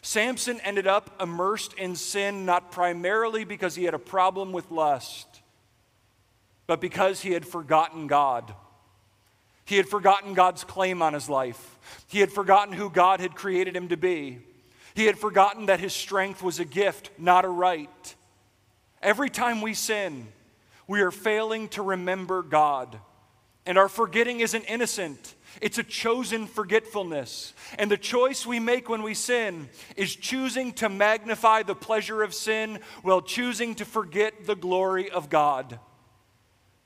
Samson 0.02 0.60
ended 0.60 0.86
up 0.86 1.20
immersed 1.20 1.72
in 1.74 1.96
sin 1.96 2.44
not 2.44 2.70
primarily 2.70 3.44
because 3.44 3.74
he 3.74 3.84
had 3.84 3.94
a 3.94 3.98
problem 3.98 4.52
with 4.52 4.70
lust, 4.70 5.35
but 6.66 6.80
because 6.80 7.20
he 7.20 7.32
had 7.32 7.46
forgotten 7.46 8.06
God. 8.06 8.54
He 9.64 9.76
had 9.76 9.88
forgotten 9.88 10.34
God's 10.34 10.64
claim 10.64 11.02
on 11.02 11.12
his 11.12 11.28
life. 11.28 11.78
He 12.06 12.20
had 12.20 12.32
forgotten 12.32 12.72
who 12.72 12.88
God 12.88 13.20
had 13.20 13.34
created 13.34 13.76
him 13.76 13.88
to 13.88 13.96
be. 13.96 14.38
He 14.94 15.06
had 15.06 15.18
forgotten 15.18 15.66
that 15.66 15.80
his 15.80 15.92
strength 15.92 16.42
was 16.42 16.60
a 16.60 16.64
gift, 16.64 17.10
not 17.18 17.44
a 17.44 17.48
right. 17.48 18.14
Every 19.02 19.28
time 19.28 19.60
we 19.60 19.74
sin, 19.74 20.28
we 20.86 21.00
are 21.00 21.10
failing 21.10 21.68
to 21.70 21.82
remember 21.82 22.42
God. 22.42 22.98
And 23.66 23.76
our 23.76 23.88
forgetting 23.88 24.40
isn't 24.40 24.64
innocent, 24.64 25.34
it's 25.60 25.78
a 25.78 25.82
chosen 25.82 26.46
forgetfulness. 26.46 27.52
And 27.78 27.90
the 27.90 27.96
choice 27.96 28.46
we 28.46 28.60
make 28.60 28.88
when 28.88 29.02
we 29.02 29.14
sin 29.14 29.68
is 29.96 30.14
choosing 30.14 30.72
to 30.74 30.88
magnify 30.88 31.62
the 31.62 31.74
pleasure 31.74 32.22
of 32.22 32.34
sin 32.34 32.78
while 33.02 33.20
choosing 33.20 33.74
to 33.76 33.84
forget 33.84 34.46
the 34.46 34.54
glory 34.54 35.10
of 35.10 35.28
God. 35.28 35.80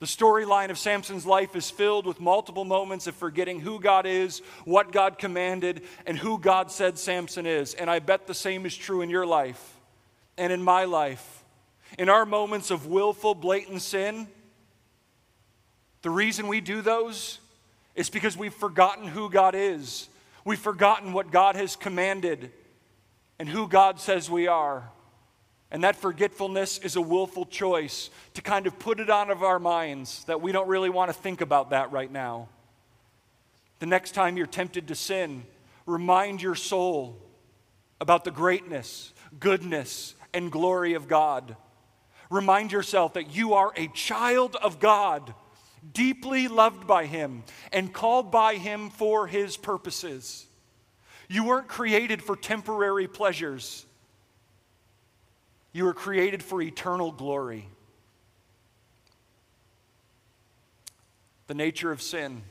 The 0.01 0.07
storyline 0.07 0.71
of 0.71 0.79
Samson's 0.79 1.27
life 1.27 1.55
is 1.55 1.71
filled 1.71 2.07
with 2.07 2.21
multiple 2.21 2.65
moments 2.65 3.07
of 3.07 3.15
forgetting 3.15 3.61
who 3.61 3.79
God 3.79 4.07
is, 4.07 4.41
what 4.65 4.93
God 4.93 5.19
commanded, 5.19 5.83
and 6.07 6.17
who 6.17 6.39
God 6.39 6.71
said 6.73 6.99
Samson 6.99 7.45
is. 7.45 7.75
And 7.75 7.91
I 7.91 7.99
bet 7.99 8.27
the 8.27 8.35
same 8.35 8.65
is 8.65 8.75
true 8.75 9.03
in 9.03 9.11
your 9.11 9.27
life 9.27 9.77
and 10.39 10.55
in 10.55 10.63
my 10.63 10.85
life. 10.85 11.45
In 11.99 12.09
our 12.09 12.25
moments 12.25 12.71
of 12.71 12.87
willful, 12.87 13.35
blatant 13.35 13.83
sin, 13.83 14.27
the 16.01 16.11
reason 16.11 16.49
we 16.49 16.63
do 16.63 16.81
those 16.81 17.39
is 17.95 18.09
because 18.09 18.39
we've 18.39 18.55
forgotten 18.55 19.07
who 19.07 19.29
God 19.29 19.55
is. 19.55 20.09
We've 20.47 20.59
forgotten 20.59 21.13
what 21.13 21.31
God 21.31 21.57
has 21.57 21.77
commanded 21.77 22.51
and 23.39 23.47
who 23.47 23.69
God 23.69 24.01
says 24.01 24.31
we 24.31 24.47
are. 24.47 24.89
And 25.71 25.85
that 25.85 25.97
forgetfulness 25.97 26.79
is 26.79 26.97
a 26.97 27.01
willful 27.01 27.47
choice 27.47 28.11
to 28.35 28.43
kind 28.43 28.67
of 28.67 28.79
put 28.79 28.99
it 28.99 29.09
out 29.09 29.31
of 29.31 29.43
our 29.43 29.59
minds 29.59 30.25
that 30.25 30.43
we 30.43 30.51
don't 30.51 30.69
really 30.69 30.91
want 30.91 31.11
to 31.11 31.13
think 31.13 31.41
about 31.41 31.71
that 31.71 31.93
right 31.93 32.11
now. 32.11 32.49
The 33.79 33.87
next 33.87 34.13
time 34.13 34.37
you're 34.37 34.47
tempted 34.47 34.89
to 34.89 34.95
sin, 34.95 35.45
remind 35.87 36.43
your 36.43 36.57
soul 36.57 37.21
about 38.01 38.25
the 38.25 38.31
greatness, 38.31 39.13
goodness, 39.39 40.15
and 40.35 40.51
glory 40.51 40.95
of 40.95 41.07
God. 41.07 41.57
Remind 42.31 42.73
yourself 42.73 43.15
that 43.15 43.35
you 43.35 43.55
are 43.55 43.73
a 43.77 43.89
child 43.89 44.57
of 44.57 44.81
God, 44.81 45.35
deeply 45.93 46.49
loved 46.49 46.87
by 46.87 47.07
Him, 47.07 47.45
and 47.73 47.93
called 47.93 48.31
by 48.31 48.57
Him 48.57 48.91
for 48.91 49.27
His 49.27 49.57
purposes. 49.57 50.47
You 51.29 51.45
weren't 51.45 51.69
created 51.69 52.23
for 52.23 52.37
temporary 52.37 53.07
pleasures. 53.07 53.87
You 55.73 55.85
were 55.85 55.95
created 55.95 56.43
for 56.43 56.61
eternal 56.61 57.13
glory. 57.13 57.69
The 61.47 61.55
nature 61.55 61.93
of 61.93 62.03
sin 62.03 62.43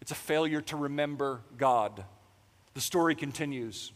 it's 0.00 0.12
a 0.12 0.14
failure 0.14 0.62
to 0.62 0.76
remember 0.76 1.42
God. 1.58 2.02
The 2.72 2.80
story 2.80 3.14
continues. 3.14 3.92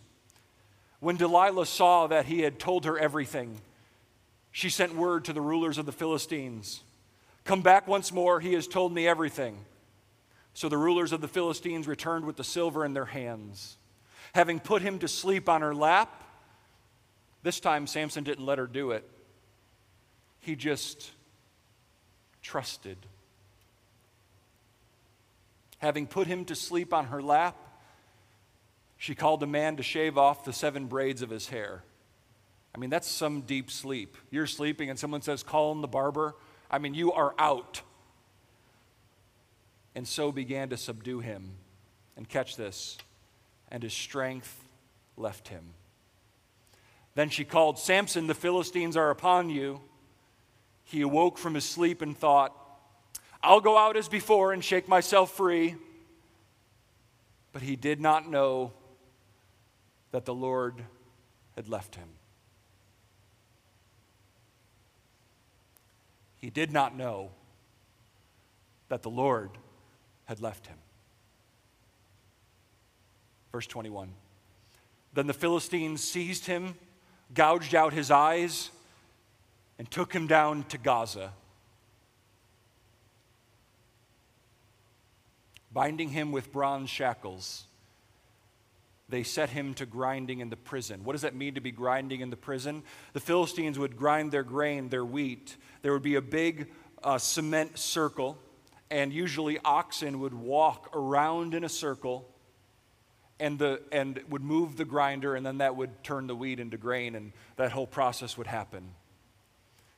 When 1.00 1.16
Delilah 1.16 1.64
saw 1.64 2.06
that 2.08 2.26
he 2.26 2.40
had 2.40 2.58
told 2.58 2.84
her 2.84 2.98
everything, 2.98 3.62
she 4.50 4.68
sent 4.68 4.94
word 4.94 5.24
to 5.24 5.32
the 5.32 5.40
rulers 5.40 5.78
of 5.78 5.86
the 5.86 5.92
Philistines 5.92 6.82
Come 7.44 7.62
back 7.62 7.88
once 7.88 8.12
more, 8.12 8.40
he 8.40 8.52
has 8.52 8.68
told 8.68 8.92
me 8.92 9.08
everything. 9.08 9.56
So 10.54 10.68
the 10.68 10.78
rulers 10.78 11.12
of 11.12 11.20
the 11.20 11.28
Philistines 11.28 11.88
returned 11.88 12.24
with 12.24 12.36
the 12.36 12.44
silver 12.44 12.84
in 12.84 12.92
their 12.92 13.06
hands. 13.06 13.78
Having 14.34 14.60
put 14.60 14.82
him 14.82 14.98
to 15.00 15.08
sleep 15.08 15.48
on 15.48 15.62
her 15.62 15.74
lap, 15.74 16.21
this 17.42 17.60
time, 17.60 17.86
Samson 17.86 18.24
didn't 18.24 18.44
let 18.44 18.58
her 18.58 18.66
do 18.66 18.92
it, 18.92 19.08
he 20.40 20.56
just 20.56 21.10
trusted. 22.42 22.98
Having 25.78 26.06
put 26.06 26.28
him 26.28 26.44
to 26.44 26.54
sleep 26.54 26.94
on 26.94 27.06
her 27.06 27.20
lap, 27.20 27.56
she 28.96 29.16
called 29.16 29.42
a 29.42 29.48
man 29.48 29.76
to 29.78 29.82
shave 29.82 30.16
off 30.16 30.44
the 30.44 30.52
seven 30.52 30.86
braids 30.86 31.22
of 31.22 31.30
his 31.30 31.48
hair. 31.48 31.82
I 32.72 32.78
mean, 32.78 32.88
that's 32.88 33.08
some 33.08 33.42
deep 33.42 33.70
sleep. 33.70 34.16
You're 34.30 34.46
sleeping 34.46 34.90
and 34.90 34.98
someone 34.98 35.22
says, 35.22 35.42
Call 35.42 35.72
in 35.72 35.80
the 35.80 35.88
barber. 35.88 36.36
I 36.70 36.78
mean, 36.78 36.94
you 36.94 37.12
are 37.12 37.34
out. 37.38 37.82
And 39.94 40.06
so 40.06 40.30
began 40.30 40.70
to 40.70 40.76
subdue 40.76 41.18
him. 41.18 41.50
And 42.16 42.28
catch 42.28 42.56
this, 42.56 42.98
and 43.70 43.82
his 43.82 43.94
strength 43.94 44.68
left 45.16 45.48
him. 45.48 45.62
Then 47.14 47.28
she 47.28 47.44
called, 47.44 47.78
Samson, 47.78 48.26
the 48.26 48.34
Philistines 48.34 48.96
are 48.96 49.10
upon 49.10 49.50
you. 49.50 49.80
He 50.84 51.02
awoke 51.02 51.38
from 51.38 51.54
his 51.54 51.64
sleep 51.64 52.02
and 52.02 52.16
thought, 52.16 52.56
I'll 53.42 53.60
go 53.60 53.76
out 53.76 53.96
as 53.96 54.08
before 54.08 54.52
and 54.52 54.64
shake 54.64 54.88
myself 54.88 55.32
free. 55.32 55.76
But 57.52 57.62
he 57.62 57.76
did 57.76 58.00
not 58.00 58.30
know 58.30 58.72
that 60.12 60.24
the 60.24 60.34
Lord 60.34 60.82
had 61.56 61.68
left 61.68 61.96
him. 61.96 62.08
He 66.36 66.50
did 66.50 66.72
not 66.72 66.96
know 66.96 67.30
that 68.88 69.02
the 69.02 69.10
Lord 69.10 69.50
had 70.24 70.40
left 70.40 70.66
him. 70.66 70.76
Verse 73.52 73.66
21. 73.66 74.12
Then 75.12 75.26
the 75.26 75.34
Philistines 75.34 76.02
seized 76.02 76.46
him 76.46 76.74
gouged 77.34 77.74
out 77.74 77.92
his 77.92 78.10
eyes, 78.10 78.70
and 79.78 79.90
took 79.90 80.12
him 80.12 80.26
down 80.26 80.64
to 80.64 80.78
Gaza. 80.78 81.32
Binding 85.72 86.10
him 86.10 86.32
with 86.32 86.52
bronze 86.52 86.90
shackles, 86.90 87.64
they 89.08 89.22
set 89.22 89.50
him 89.50 89.74
to 89.74 89.86
grinding 89.86 90.40
in 90.40 90.50
the 90.50 90.56
prison. 90.56 91.04
What 91.04 91.12
does 91.12 91.22
that 91.22 91.34
mean 91.34 91.54
to 91.54 91.60
be 91.60 91.70
grinding 91.70 92.20
in 92.20 92.30
the 92.30 92.36
prison? 92.36 92.82
The 93.12 93.20
Philistines 93.20 93.78
would 93.78 93.96
grind 93.96 94.32
their 94.32 94.42
grain, 94.42 94.88
their 94.88 95.04
wheat. 95.04 95.56
There 95.80 95.92
would 95.92 96.02
be 96.02 96.14
a 96.14 96.22
big 96.22 96.70
uh, 97.02 97.18
cement 97.18 97.78
circle, 97.78 98.38
and 98.90 99.12
usually 99.12 99.58
oxen 99.64 100.20
would 100.20 100.34
walk 100.34 100.90
around 100.94 101.54
in 101.54 101.64
a 101.64 101.68
circle 101.68 102.28
and, 103.42 103.58
the, 103.58 103.82
and 103.90 104.20
would 104.30 104.40
move 104.40 104.76
the 104.76 104.84
grinder, 104.84 105.34
and 105.34 105.44
then 105.44 105.58
that 105.58 105.74
would 105.74 106.04
turn 106.04 106.28
the 106.28 106.34
wheat 106.34 106.60
into 106.60 106.76
grain, 106.76 107.16
and 107.16 107.32
that 107.56 107.72
whole 107.72 107.88
process 107.88 108.38
would 108.38 108.46
happen. 108.46 108.94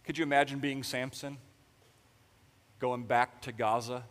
Could 0.05 0.17
you 0.17 0.23
imagine 0.23 0.61
being 0.61 0.83
Samson? 0.83 1.37
Going 2.79 3.05
back 3.05 3.43
to 3.43 3.53
Gaza 3.53 4.03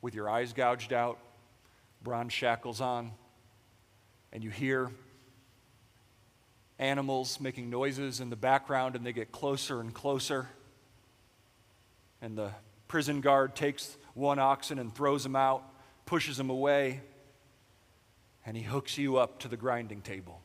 with 0.00 0.16
your 0.16 0.28
eyes 0.28 0.52
gouged 0.52 0.92
out, 0.92 1.20
bronze 2.02 2.32
shackles 2.32 2.80
on, 2.80 3.12
and 4.32 4.42
you 4.42 4.50
hear 4.50 4.90
animals 6.80 7.38
making 7.38 7.70
noises 7.70 8.18
in 8.18 8.30
the 8.30 8.36
background, 8.36 8.96
and 8.96 9.06
they 9.06 9.12
get 9.12 9.30
closer 9.30 9.80
and 9.80 9.94
closer. 9.94 10.48
And 12.20 12.36
the 12.36 12.50
prison 12.88 13.20
guard 13.20 13.54
takes 13.54 13.96
one 14.14 14.40
oxen 14.40 14.80
and 14.80 14.92
throws 14.92 15.24
him 15.24 15.36
out 15.36 15.68
pushes 16.06 16.38
him 16.38 16.50
away, 16.50 17.00
and 18.44 18.56
he 18.56 18.62
hooks 18.62 18.98
you 18.98 19.16
up 19.16 19.38
to 19.40 19.48
the 19.48 19.56
grinding 19.56 20.02
table. 20.02 20.40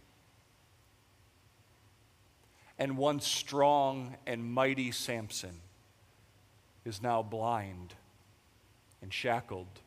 And 2.80 2.98
one 2.98 3.20
strong 3.20 4.16
and 4.28 4.44
mighty 4.46 4.92
Samson 4.92 5.62
is 6.86 7.02
now 7.02 7.24
blind 7.24 7.96
and 9.02 9.12
shackled 9.12 9.82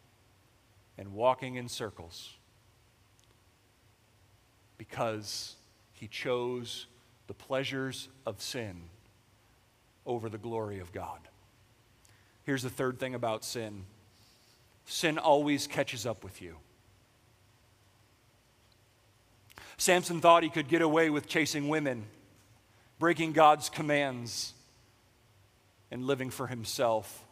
and 0.98 1.12
walking 1.12 1.54
in 1.54 1.68
circles 1.68 2.37
because 4.76 5.56
he 5.92 6.09
chose 6.09 6.87
the 7.26 7.35
pleasures 7.35 8.09
of 8.26 8.42
sin 8.42 8.83
over 10.04 10.28
the 10.28 10.38
glory 10.38 10.80
of 10.80 10.92
God. 10.92 11.20
Here's 12.44 12.62
the 12.62 12.70
third 12.70 12.98
thing 12.98 13.14
about 13.14 13.44
sin 13.44 13.85
sin 14.90 15.18
always 15.18 15.66
catches 15.66 16.05
up 16.05 16.24
with 16.24 16.42
you. 16.42 16.57
Samson 19.76 20.20
thought 20.20 20.42
he 20.42 20.50
could 20.50 20.68
get 20.68 20.83
away 20.83 21.11
with 21.11 21.26
chasing 21.26 21.68
women, 21.68 22.05
breaking 22.98 23.33
God's 23.33 23.70
commands, 23.70 24.53
and 25.90 26.07
living 26.07 26.29
for 26.29 26.48
himself. 26.48 27.24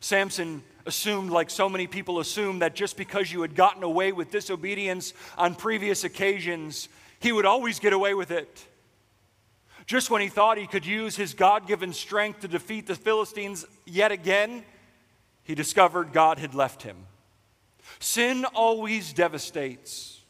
Samson 0.00 0.62
assumed, 0.86 1.30
like 1.30 1.50
so 1.50 1.68
many 1.68 1.86
people 1.86 2.20
assume, 2.20 2.60
that 2.60 2.74
just 2.74 2.96
because 2.96 3.32
you 3.32 3.42
had 3.42 3.54
gotten 3.54 3.82
away 3.82 4.12
with 4.12 4.30
disobedience 4.30 5.12
on 5.36 5.54
previous 5.54 6.04
occasions, 6.04 6.88
he 7.18 7.32
would 7.32 7.44
always 7.44 7.80
get 7.80 7.92
away 7.92 8.14
with 8.14 8.30
it. 8.30 8.64
Just 9.84 10.10
when 10.10 10.22
he 10.22 10.28
thought 10.28 10.58
he 10.58 10.66
could 10.66 10.86
use 10.86 11.16
his 11.16 11.34
God 11.34 11.66
given 11.66 11.92
strength 11.92 12.40
to 12.40 12.48
defeat 12.48 12.86
the 12.86 12.94
Philistines 12.94 13.66
yet 13.84 14.12
again, 14.12 14.64
he 15.48 15.54
discovered 15.54 16.12
God 16.12 16.38
had 16.38 16.54
left 16.54 16.82
him. 16.82 17.06
Sin 18.00 18.44
always 18.44 19.14
devastates. 19.14 20.20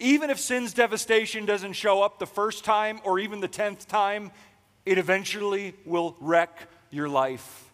Even 0.00 0.30
if 0.30 0.40
sin's 0.40 0.72
devastation 0.72 1.44
doesn't 1.44 1.74
show 1.74 2.02
up 2.02 2.18
the 2.18 2.26
first 2.26 2.64
time 2.64 2.98
or 3.04 3.18
even 3.18 3.40
the 3.40 3.46
tenth 3.46 3.86
time, 3.86 4.32
it 4.86 4.96
eventually 4.96 5.74
will 5.84 6.16
wreck 6.18 6.66
your 6.90 7.10
life. 7.10 7.70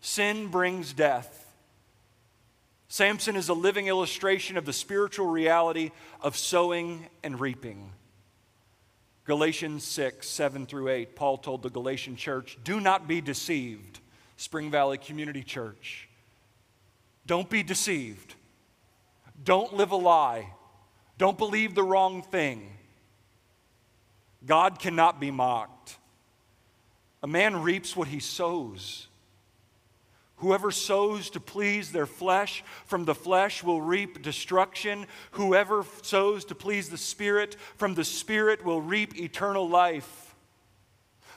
Sin 0.00 0.46
brings 0.46 0.92
death. 0.92 1.52
Samson 2.86 3.34
is 3.34 3.48
a 3.48 3.54
living 3.54 3.88
illustration 3.88 4.56
of 4.56 4.64
the 4.64 4.72
spiritual 4.72 5.26
reality 5.26 5.90
of 6.20 6.36
sowing 6.36 7.08
and 7.24 7.40
reaping. 7.40 7.90
Galatians 9.24 9.82
6, 9.82 10.28
7 10.28 10.64
through 10.64 10.90
8, 10.90 11.16
Paul 11.16 11.38
told 11.38 11.64
the 11.64 11.70
Galatian 11.70 12.14
church, 12.14 12.56
Do 12.62 12.78
not 12.78 13.08
be 13.08 13.20
deceived, 13.20 13.98
Spring 14.38 14.70
Valley 14.70 14.98
Community 14.98 15.42
Church. 15.42 16.08
Don't 17.26 17.50
be 17.50 17.64
deceived. 17.64 18.36
Don't 19.42 19.74
live 19.74 19.90
a 19.90 19.96
lie. 19.96 20.52
Don't 21.18 21.36
believe 21.36 21.74
the 21.74 21.82
wrong 21.82 22.22
thing. 22.22 22.70
God 24.46 24.78
cannot 24.78 25.20
be 25.20 25.32
mocked. 25.32 25.96
A 27.20 27.26
man 27.26 27.62
reaps 27.62 27.96
what 27.96 28.06
he 28.06 28.20
sows. 28.20 29.08
Whoever 30.36 30.70
sows 30.70 31.30
to 31.30 31.40
please 31.40 31.90
their 31.90 32.06
flesh 32.06 32.62
from 32.86 33.06
the 33.06 33.16
flesh 33.16 33.64
will 33.64 33.82
reap 33.82 34.22
destruction. 34.22 35.06
Whoever 35.32 35.84
sows 36.02 36.44
to 36.44 36.54
please 36.54 36.90
the 36.90 36.96
Spirit 36.96 37.56
from 37.76 37.96
the 37.96 38.04
Spirit 38.04 38.64
will 38.64 38.80
reap 38.80 39.18
eternal 39.18 39.68
life. 39.68 40.27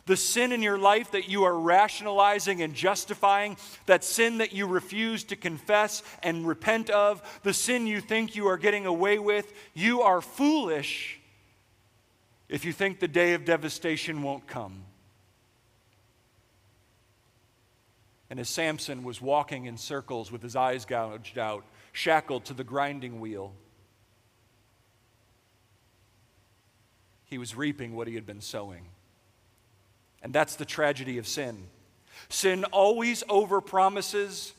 The 0.05 0.17
sin 0.17 0.51
in 0.51 0.61
your 0.61 0.77
life 0.77 1.11
that 1.11 1.29
you 1.29 1.43
are 1.43 1.57
rationalizing 1.57 2.61
and 2.61 2.73
justifying, 2.73 3.57
that 3.85 4.03
sin 4.03 4.39
that 4.39 4.51
you 4.51 4.65
refuse 4.65 5.23
to 5.25 5.35
confess 5.35 6.01
and 6.23 6.47
repent 6.47 6.89
of, 6.89 7.21
the 7.43 7.53
sin 7.53 7.87
you 7.87 8.01
think 8.01 8.35
you 8.35 8.47
are 8.47 8.57
getting 8.57 8.85
away 8.85 9.19
with, 9.19 9.53
you 9.73 10.01
are 10.01 10.21
foolish 10.21 11.19
if 12.49 12.65
you 12.65 12.73
think 12.73 12.99
the 12.99 13.07
day 13.07 13.33
of 13.33 13.45
devastation 13.45 14.23
won't 14.23 14.47
come. 14.47 14.83
And 18.29 18.39
as 18.39 18.49
Samson 18.49 19.03
was 19.03 19.21
walking 19.21 19.65
in 19.65 19.77
circles 19.77 20.31
with 20.31 20.41
his 20.41 20.55
eyes 20.55 20.85
gouged 20.85 21.37
out, 21.37 21.65
shackled 21.91 22.45
to 22.45 22.53
the 22.53 22.63
grinding 22.63 23.19
wheel, 23.19 23.53
he 27.25 27.37
was 27.37 27.55
reaping 27.55 27.93
what 27.95 28.07
he 28.07 28.15
had 28.15 28.25
been 28.25 28.41
sowing. 28.41 28.85
And 30.21 30.33
that's 30.33 30.55
the 30.55 30.65
tragedy 30.65 31.17
of 31.17 31.27
sin. 31.27 31.67
Sin 32.29 32.63
always 32.65 33.23
overpromises 33.23 34.53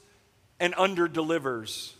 and 0.58 0.74
underdelivers. 0.74 1.92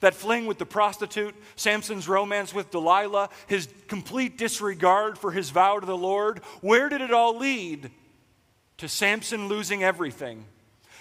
That 0.00 0.14
fling 0.14 0.46
with 0.46 0.58
the 0.58 0.66
prostitute, 0.66 1.34
Samson's 1.54 2.08
romance 2.08 2.54
with 2.54 2.70
Delilah, 2.70 3.28
his 3.46 3.68
complete 3.88 4.38
disregard 4.38 5.18
for 5.18 5.30
his 5.30 5.50
vow 5.50 5.78
to 5.78 5.86
the 5.86 5.96
Lord, 5.96 6.38
where 6.60 6.88
did 6.88 7.00
it 7.00 7.12
all 7.12 7.38
lead? 7.38 7.90
To 8.78 8.88
Samson 8.88 9.48
losing 9.48 9.84
everything. 9.84 10.44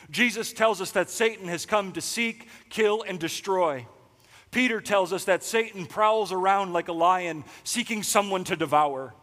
Jesus 0.10 0.52
tells 0.54 0.82
us 0.82 0.92
that 0.92 1.10
Satan 1.10 1.48
has 1.48 1.66
come 1.66 1.94
to 1.94 2.02
seek, 2.02 2.48
kill, 2.70 3.02
and 3.02 3.20
destroy. 3.20 3.88
Peter 4.52 4.82
tells 4.82 5.14
us 5.14 5.24
that 5.26 5.44
Satan 5.44 5.86
prowls 5.86 6.32
around 6.32 6.74
like 6.74 6.90
a 6.90 6.94
lion, 6.94 7.46
seeking 7.64 8.04
someone 8.04 8.44
to 8.44 8.56
devour. 8.58 9.14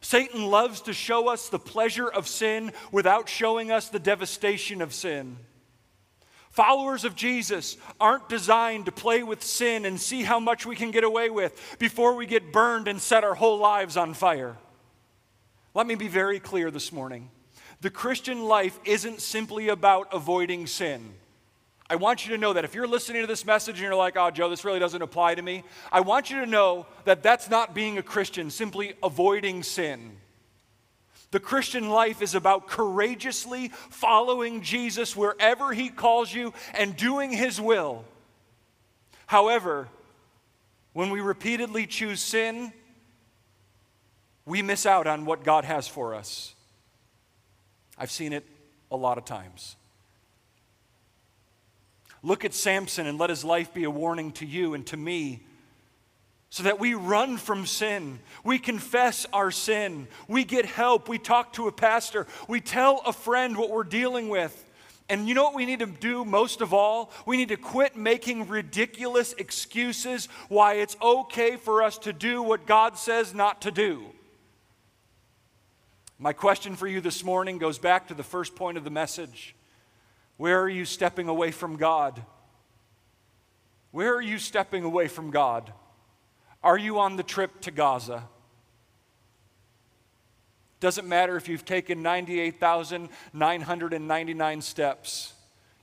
Satan 0.00 0.46
loves 0.46 0.82
to 0.82 0.92
show 0.92 1.28
us 1.28 1.48
the 1.48 1.58
pleasure 1.58 2.08
of 2.08 2.28
sin 2.28 2.72
without 2.92 3.28
showing 3.28 3.70
us 3.70 3.88
the 3.88 3.98
devastation 3.98 4.82
of 4.82 4.94
sin. 4.94 5.38
Followers 6.50 7.04
of 7.04 7.14
Jesus 7.14 7.76
aren't 8.00 8.30
designed 8.30 8.86
to 8.86 8.92
play 8.92 9.22
with 9.22 9.42
sin 9.42 9.84
and 9.84 10.00
see 10.00 10.22
how 10.22 10.40
much 10.40 10.64
we 10.64 10.74
can 10.74 10.90
get 10.90 11.04
away 11.04 11.28
with 11.28 11.76
before 11.78 12.14
we 12.14 12.24
get 12.24 12.50
burned 12.50 12.88
and 12.88 12.98
set 13.00 13.24
our 13.24 13.34
whole 13.34 13.58
lives 13.58 13.96
on 13.96 14.14
fire. 14.14 14.56
Let 15.74 15.86
me 15.86 15.96
be 15.96 16.08
very 16.08 16.40
clear 16.40 16.70
this 16.70 16.92
morning. 16.92 17.30
The 17.82 17.90
Christian 17.90 18.44
life 18.44 18.80
isn't 18.86 19.20
simply 19.20 19.68
about 19.68 20.08
avoiding 20.14 20.66
sin. 20.66 21.12
I 21.88 21.96
want 21.96 22.26
you 22.26 22.32
to 22.32 22.38
know 22.38 22.52
that 22.52 22.64
if 22.64 22.74
you're 22.74 22.88
listening 22.88 23.22
to 23.22 23.28
this 23.28 23.46
message 23.46 23.76
and 23.76 23.84
you're 23.84 23.94
like, 23.94 24.16
oh, 24.16 24.30
Joe, 24.30 24.50
this 24.50 24.64
really 24.64 24.80
doesn't 24.80 25.02
apply 25.02 25.36
to 25.36 25.42
me, 25.42 25.62
I 25.92 26.00
want 26.00 26.30
you 26.30 26.40
to 26.40 26.46
know 26.46 26.86
that 27.04 27.22
that's 27.22 27.48
not 27.48 27.74
being 27.74 27.96
a 27.98 28.02
Christian, 28.02 28.50
simply 28.50 28.94
avoiding 29.02 29.62
sin. 29.62 30.16
The 31.30 31.40
Christian 31.40 31.88
life 31.88 32.22
is 32.22 32.34
about 32.34 32.66
courageously 32.66 33.68
following 33.90 34.62
Jesus 34.62 35.14
wherever 35.14 35.72
he 35.72 35.88
calls 35.88 36.32
you 36.32 36.52
and 36.74 36.96
doing 36.96 37.30
his 37.30 37.60
will. 37.60 38.04
However, 39.26 39.88
when 40.92 41.10
we 41.10 41.20
repeatedly 41.20 41.86
choose 41.86 42.20
sin, 42.20 42.72
we 44.44 44.62
miss 44.62 44.86
out 44.86 45.06
on 45.06 45.24
what 45.24 45.44
God 45.44 45.64
has 45.64 45.86
for 45.86 46.14
us. 46.14 46.54
I've 47.98 48.10
seen 48.10 48.32
it 48.32 48.46
a 48.90 48.96
lot 48.96 49.18
of 49.18 49.24
times. 49.24 49.76
Look 52.26 52.44
at 52.44 52.54
Samson 52.54 53.06
and 53.06 53.18
let 53.18 53.30
his 53.30 53.44
life 53.44 53.72
be 53.72 53.84
a 53.84 53.90
warning 53.90 54.32
to 54.32 54.46
you 54.46 54.74
and 54.74 54.84
to 54.88 54.96
me 54.96 55.44
so 56.50 56.64
that 56.64 56.80
we 56.80 56.94
run 56.94 57.36
from 57.36 57.66
sin. 57.66 58.18
We 58.42 58.58
confess 58.58 59.26
our 59.32 59.52
sin. 59.52 60.08
We 60.26 60.42
get 60.42 60.66
help. 60.66 61.08
We 61.08 61.18
talk 61.18 61.52
to 61.52 61.68
a 61.68 61.72
pastor. 61.72 62.26
We 62.48 62.60
tell 62.60 63.00
a 63.06 63.12
friend 63.12 63.56
what 63.56 63.70
we're 63.70 63.84
dealing 63.84 64.28
with. 64.28 64.64
And 65.08 65.28
you 65.28 65.34
know 65.36 65.44
what 65.44 65.54
we 65.54 65.66
need 65.66 65.78
to 65.78 65.86
do 65.86 66.24
most 66.24 66.62
of 66.62 66.74
all? 66.74 67.12
We 67.26 67.36
need 67.36 67.50
to 67.50 67.56
quit 67.56 67.94
making 67.94 68.48
ridiculous 68.48 69.32
excuses 69.34 70.26
why 70.48 70.74
it's 70.74 70.96
okay 71.00 71.54
for 71.54 71.80
us 71.80 71.96
to 71.98 72.12
do 72.12 72.42
what 72.42 72.66
God 72.66 72.98
says 72.98 73.34
not 73.34 73.62
to 73.62 73.70
do. 73.70 74.02
My 76.18 76.32
question 76.32 76.74
for 76.74 76.88
you 76.88 77.00
this 77.00 77.22
morning 77.22 77.58
goes 77.58 77.78
back 77.78 78.08
to 78.08 78.14
the 78.14 78.24
first 78.24 78.56
point 78.56 78.78
of 78.78 78.82
the 78.82 78.90
message. 78.90 79.55
Where 80.36 80.60
are 80.60 80.68
you 80.68 80.84
stepping 80.84 81.28
away 81.28 81.50
from 81.50 81.76
God? 81.76 82.22
Where 83.90 84.14
are 84.14 84.22
you 84.22 84.38
stepping 84.38 84.84
away 84.84 85.08
from 85.08 85.30
God? 85.30 85.72
Are 86.62 86.78
you 86.78 86.98
on 86.98 87.16
the 87.16 87.22
trip 87.22 87.62
to 87.62 87.70
Gaza? 87.70 88.24
Doesn't 90.80 91.08
matter 91.08 91.36
if 91.36 91.48
you've 91.48 91.64
taken 91.64 92.02
98,999 92.02 94.60
steps. 94.60 95.32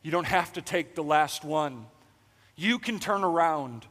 You 0.04 0.12
don't 0.12 0.28
have 0.28 0.54
to 0.54 0.62
take 0.62 0.94
the 0.94 1.04
last 1.04 1.44
one. 1.44 1.88
You 2.56 2.78
can 2.78 3.00
turn 3.00 3.24
around. 3.24 3.88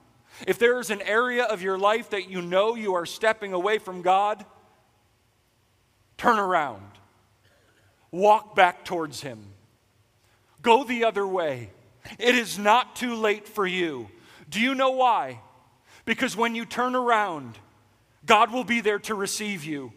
If 0.46 0.58
there 0.58 0.78
is 0.78 0.90
an 0.90 1.02
area 1.02 1.42
of 1.44 1.62
your 1.62 1.76
life 1.76 2.10
that 2.10 2.30
you 2.30 2.40
know 2.40 2.76
you 2.76 2.94
are 2.94 3.06
stepping 3.06 3.52
away 3.52 3.78
from 3.78 4.02
God, 4.02 4.46
Turn 6.22 6.38
around. 6.38 6.86
Walk 8.12 8.54
back 8.54 8.84
towards 8.84 9.22
Him. 9.22 9.44
Go 10.62 10.84
the 10.84 11.04
other 11.04 11.26
way. 11.26 11.70
It 12.18 12.34
is 12.34 12.58
not 12.58 12.96
too 12.96 13.14
late 13.14 13.46
for 13.46 13.66
you. 13.66 14.08
Do 14.48 14.60
you 14.60 14.74
know 14.74 14.90
why? 14.90 15.40
Because 16.04 16.36
when 16.36 16.54
you 16.54 16.64
turn 16.64 16.94
around, 16.94 17.58
God 18.24 18.52
will 18.52 18.64
be 18.64 18.80
there 18.80 18.98
to 19.00 19.14
receive 19.14 19.64
you. 19.64 19.92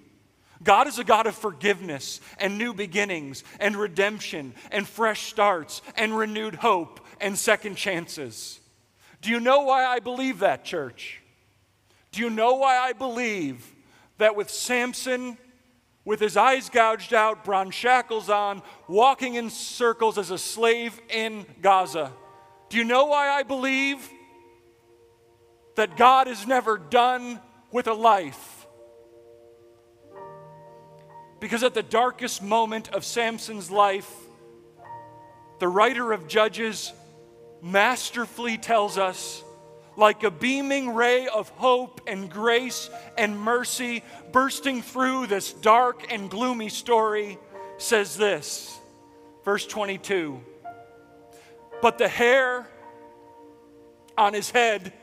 God 0.64 0.88
is 0.88 0.98
a 0.98 1.04
God 1.04 1.28
of 1.28 1.36
forgiveness 1.36 2.22
and 2.40 2.58
new 2.58 2.74
beginnings 2.74 3.44
and 3.60 3.76
redemption 3.76 4.54
and 4.72 4.88
fresh 4.88 5.24
starts 5.24 5.82
and 5.96 6.18
renewed 6.18 6.56
hope 6.56 7.00
and 7.20 7.38
second 7.38 7.76
chances. 7.76 8.60
Do 9.22 9.30
you 9.30 9.40
know 9.40 9.62
why 9.62 9.86
I 9.86 10.00
believe 10.00 10.40
that, 10.40 10.66
church? 10.66 11.22
Do 12.12 12.22
you 12.22 12.30
know 12.30 12.56
why 12.56 12.78
I 12.78 12.94
believe 12.94 13.74
that 14.18 14.36
with 14.36 14.50
Samson 14.50 15.38
with 16.06 16.20
his 16.20 16.38
eyes 16.38 16.70
gouged 16.70 17.14
out, 17.14 17.44
bronze 17.44 17.74
shackles 17.74 18.30
on, 18.30 18.62
walking 18.88 19.34
in 19.34 19.50
circles 19.50 20.20
as 20.20 20.30
a 20.30 20.38
slave 20.38 21.02
in 21.10 21.46
Gaza. 21.62 22.14
Do 22.70 22.78
you 22.78 22.84
know 22.84 23.06
why 23.06 23.30
I 23.30 23.44
believe 23.44 24.08
that 25.76 25.98
God 25.98 26.28
is 26.28 26.46
never 26.46 26.78
done 26.78 27.42
with 27.72 27.88
a 27.88 27.94
life? 27.94 28.68
Because 31.40 31.64
at 31.64 31.74
the 31.74 31.84
darkest 31.84 32.42
moment 32.42 32.90
of 32.90 33.04
Samson's 33.04 33.70
life, 33.70 34.12
the 35.60 35.68
writer 35.68 36.14
of 36.14 36.28
Judges 36.28 36.94
masterfully 37.62 38.58
tells 38.58 38.98
us 38.98 39.44
like 39.98 40.24
a 40.24 40.32
beaming 40.32 40.94
ray 40.94 41.28
of 41.28 41.50
hope 41.50 42.02
and 42.08 42.30
grace 42.30 42.90
and 43.18 43.40
mercy 43.40 44.04
bursting 44.32 44.82
through 44.82 45.28
this 45.28 45.54
dark 45.54 46.12
and 46.12 46.30
gloomy 46.30 46.70
story, 46.70 47.38
says 47.78 48.18
this. 48.18 48.78
Verse 49.44 49.66
22 49.66 50.42
But 51.82 51.98
the 51.98 52.08
hair 52.08 52.68
on 54.18 54.34
his 54.34 54.50
head 54.50 54.94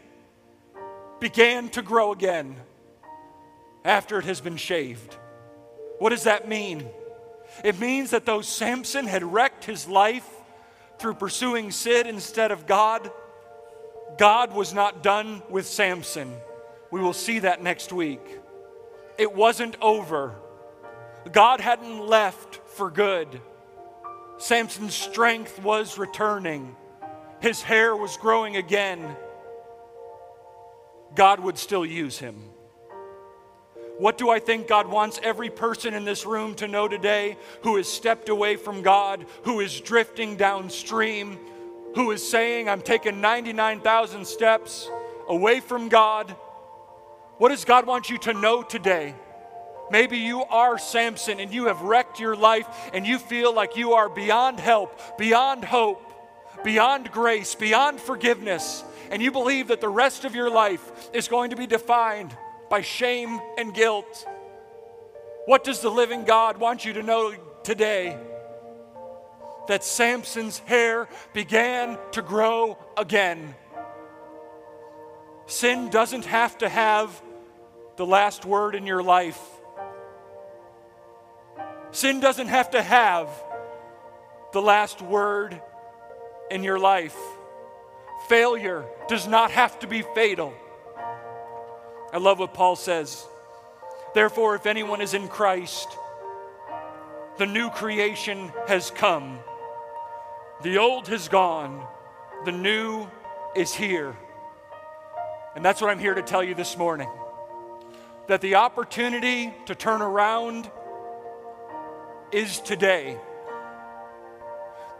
began 1.20 1.68
to 1.70 1.83
grow 1.83 2.12
again 2.12 2.57
after 3.85 4.18
it 4.18 4.24
has 4.24 4.40
been 4.40 4.57
shaved. 4.57 5.16
What 5.98 6.11
does 6.11 6.24
that 6.24 6.48
mean? 6.48 6.88
It 7.64 7.78
means 7.78 8.11
that 8.11 8.26
though 8.26 8.42
Samson 8.42 9.07
had 9.07 9.22
wrecked 9.22 9.64
his 9.64 9.87
life 9.87 10.28
through 10.98 11.14
pursuing 11.14 11.70
Sid 11.70 12.07
instead 12.07 12.50
of 12.50 12.66
God, 12.66 13.11
God 14.18 14.53
was 14.53 14.75
not 14.75 15.03
done 15.03 15.42
with 15.48 15.66
Samson. 15.66 16.35
We 16.90 17.01
will 17.01 17.12
see 17.12 17.40
that 17.40 17.62
next 17.62 17.92
week. 17.92 18.20
It 19.18 19.35
wasn't 19.35 19.77
over. 19.81 20.35
God 21.31 21.61
hadn't 21.61 22.07
left 22.07 22.57
for 22.68 22.90
good. 22.90 23.40
Samson's 24.38 24.94
strength 24.94 25.62
was 25.62 25.98
returning, 25.98 26.77
his 27.40 27.62
hair 27.62 27.94
was 27.94 28.16
growing 28.16 28.57
again. 28.57 29.16
God 31.14 31.40
would 31.40 31.59
still 31.59 31.85
use 31.85 32.18
him. 32.18 32.37
What 33.98 34.16
do 34.16 34.31
I 34.31 34.38
think 34.38 34.66
God 34.66 34.87
wants 34.87 35.20
every 35.22 35.51
person 35.51 35.94
in 35.94 36.05
this 36.05 36.25
room 36.25 36.55
to 36.57 36.66
know 36.66 36.88
today 36.88 37.37
who 37.62 37.77
has 37.77 37.87
stepped 37.87 38.29
away 38.31 38.57
from 38.57 38.83
God, 38.83 39.27
who 39.44 39.61
is 39.61 39.81
drifting 39.81 40.37
downstream, 40.37 41.38
who 41.94 42.11
is 42.11 42.26
saying, 42.26 42.68
I'm 42.68 42.81
taking 42.81 43.20
99,000 43.20 44.26
steps 44.26 44.88
away 45.28 45.61
from 45.61 45.88
God? 45.88 46.35
What 47.38 47.48
does 47.48 47.64
God 47.64 47.87
want 47.87 48.11
you 48.11 48.18
to 48.18 48.33
know 48.33 48.62
today? 48.62 49.14
Maybe 49.90 50.18
you 50.18 50.42
are 50.44 50.78
Samson 50.78 51.38
and 51.38 51.52
you 51.52 51.66
have 51.66 51.83
wrecked 51.83 52.18
your 52.18 52.35
life 52.35 52.66
and 52.94 53.07
you 53.07 53.18
feel 53.18 53.55
like 53.55 53.76
you 53.76 53.92
are 53.92 54.09
beyond 54.09 54.59
help, 54.59 55.18
beyond 55.18 55.64
hope, 55.64 56.02
beyond 56.64 57.11
grace, 57.11 57.55
beyond 57.55 58.00
forgiveness, 58.00 58.85
and 59.11 59.20
you 59.20 59.31
believe 59.31 59.68
that 59.68 59.81
the 59.81 59.88
rest 59.88 60.24
of 60.24 60.35
your 60.35 60.50
life 60.50 61.11
is 61.12 61.28
going 61.28 61.50
to 61.50 61.57
be 61.57 61.66
defined 61.66 62.35
by 62.70 62.81
shame 62.81 63.38
and 63.59 63.74
guilt. 63.74 64.26
What 65.44 65.64
does 65.64 65.81
the 65.81 65.90
living 65.90 66.24
God 66.24 66.57
want 66.57 66.85
you 66.85 66.94
to 66.94 67.02
know 67.02 67.35
today? 67.62 68.16
That 69.68 69.85
Samson's 69.85 70.59
hair 70.61 71.09
began 71.33 71.98
to 72.12 72.22
grow 72.22 72.79
again. 72.96 73.55
Sin 75.46 75.90
doesn't 75.90 76.25
have 76.25 76.59
to 76.59 76.68
have 76.68 77.22
the 77.96 78.07
last 78.07 78.44
word 78.44 78.75
in 78.75 78.87
your 78.87 79.03
life. 79.03 79.40
Sin 81.90 82.20
doesn't 82.20 82.48
have 82.48 82.70
to 82.70 82.83
have 82.83 83.29
the 84.53 84.62
last 84.62 85.03
word 85.03 85.61
in 86.51 86.64
your 86.64 86.79
life. 86.79 87.16
Failure 88.29 88.85
does 89.09 89.27
not 89.27 89.51
have 89.51 89.79
to 89.81 89.87
be 89.87 90.03
fatal. 90.14 90.55
I 92.12 92.18
love 92.18 92.38
what 92.38 92.55
Paul 92.55 92.77
says. 92.77 93.27
Therefore, 94.14 94.55
if 94.55 94.66
anyone 94.66 95.01
is 95.01 95.14
in 95.14 95.29
Christ, 95.29 95.88
the 97.38 97.46
new 97.46 97.70
creation 97.70 98.53
has 98.68 98.90
come. 98.90 99.38
The 100.62 100.79
old 100.79 101.09
has 101.09 101.29
gone, 101.29 101.85
the 102.44 102.53
new 102.53 103.09
is 103.57 103.75
here. 103.75 104.16
And 105.57 105.64
that's 105.64 105.81
what 105.81 105.90
I'm 105.90 105.98
here 105.98 106.14
to 106.14 106.22
tell 106.22 106.44
you 106.44 106.55
this 106.55 106.79
morning 106.79 107.09
that 108.29 108.40
the 108.40 108.55
opportunity 108.55 109.53
to 109.66 109.75
turn 109.75 110.01
around 110.01 110.70
is 112.31 112.61
today. 112.61 113.18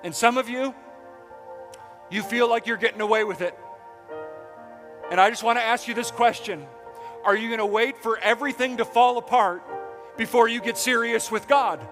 And 0.03 0.13
some 0.13 0.37
of 0.37 0.49
you, 0.49 0.75
you 2.11 2.25
feel 2.25 2.51
like 2.51 2.67
you're 2.67 2.77
getting 2.77 3.01
away 3.01 3.23
with 3.23 3.41
it. 3.41 3.57
And 5.13 5.21
I 5.21 5.31
just 5.31 5.45
want 5.45 5.61
to 5.61 5.63
ask 5.63 5.87
you 5.87 5.95
this 5.95 6.11
question 6.11 6.67
Are 7.25 7.37
you 7.37 7.47
going 7.47 7.61
to 7.61 7.67
wait 7.67 8.03
for 8.03 8.19
everything 8.19 8.79
to 8.79 8.85
fall 8.85 9.17
apart 9.17 9.63
before 10.17 10.49
you 10.49 10.61
get 10.61 10.77
serious 10.77 11.31
with 11.31 11.47
God? 11.47 11.87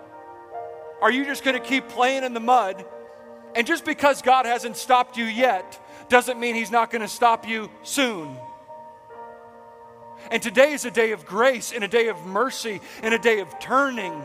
Are 1.00 1.12
you 1.12 1.24
just 1.24 1.44
going 1.44 1.56
to 1.56 1.64
keep 1.64 1.88
playing 1.88 2.24
in 2.24 2.34
the 2.34 2.40
mud? 2.40 2.84
And 3.54 3.66
just 3.66 3.84
because 3.84 4.22
God 4.22 4.46
hasn't 4.46 4.76
stopped 4.76 5.16
you 5.16 5.24
yet 5.24 5.78
doesn't 6.08 6.38
mean 6.38 6.54
He's 6.54 6.70
not 6.70 6.90
going 6.90 7.02
to 7.02 7.08
stop 7.08 7.46
you 7.46 7.70
soon. 7.82 8.36
And 10.30 10.42
today 10.42 10.72
is 10.72 10.84
a 10.84 10.90
day 10.90 11.12
of 11.12 11.24
grace 11.24 11.72
and 11.72 11.82
a 11.82 11.88
day 11.88 12.08
of 12.08 12.24
mercy 12.26 12.80
and 13.02 13.14
a 13.14 13.18
day 13.18 13.40
of 13.40 13.58
turning 13.58 14.22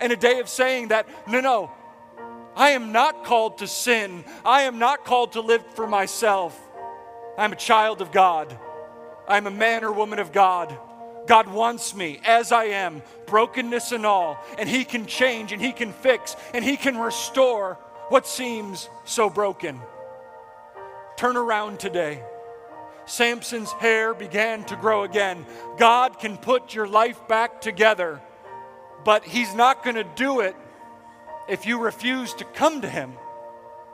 and 0.00 0.12
a 0.12 0.16
day 0.16 0.40
of 0.40 0.48
saying 0.48 0.88
that, 0.88 1.08
no, 1.26 1.40
no, 1.40 1.70
I 2.54 2.70
am 2.70 2.92
not 2.92 3.24
called 3.24 3.58
to 3.58 3.66
sin. 3.66 4.24
I 4.44 4.62
am 4.62 4.78
not 4.78 5.04
called 5.04 5.32
to 5.32 5.40
live 5.40 5.64
for 5.74 5.86
myself. 5.86 6.58
I'm 7.38 7.52
a 7.52 7.56
child 7.56 8.00
of 8.00 8.12
God. 8.12 8.58
I'm 9.28 9.46
a 9.46 9.50
man 9.50 9.84
or 9.84 9.92
woman 9.92 10.18
of 10.18 10.32
God. 10.32 10.76
God 11.26 11.48
wants 11.48 11.94
me 11.94 12.20
as 12.24 12.52
I 12.52 12.66
am, 12.66 13.02
brokenness 13.26 13.92
and 13.92 14.06
all, 14.06 14.38
and 14.58 14.68
He 14.68 14.84
can 14.84 15.06
change 15.06 15.52
and 15.52 15.60
He 15.60 15.72
can 15.72 15.92
fix 15.92 16.36
and 16.54 16.64
He 16.64 16.76
can 16.76 16.96
restore 16.96 17.78
what 18.08 18.26
seems 18.26 18.88
so 19.04 19.30
broken. 19.30 19.80
Turn 21.16 21.36
around 21.36 21.80
today. 21.80 22.22
Samson's 23.06 23.72
hair 23.72 24.14
began 24.14 24.64
to 24.64 24.76
grow 24.76 25.04
again. 25.04 25.46
God 25.78 26.18
can 26.18 26.36
put 26.36 26.74
your 26.74 26.88
life 26.88 27.26
back 27.28 27.60
together 27.60 28.20
but 29.06 29.24
He's 29.24 29.54
not 29.54 29.84
going 29.84 29.94
to 29.94 30.04
do 30.16 30.40
it 30.40 30.56
if 31.48 31.64
you 31.64 31.78
refuse 31.78 32.34
to 32.34 32.44
come 32.44 32.80
to 32.80 32.90
Him. 32.90 33.12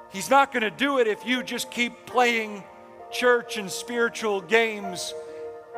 He's 0.08 0.30
not 0.30 0.52
going 0.52 0.62
to 0.62 0.70
do 0.70 1.00
it 1.00 1.06
if 1.06 1.26
you 1.26 1.42
just 1.42 1.70
keep 1.70 2.06
playing 2.06 2.64
church 3.10 3.58
and 3.58 3.70
spiritual 3.70 4.40
games 4.40 5.12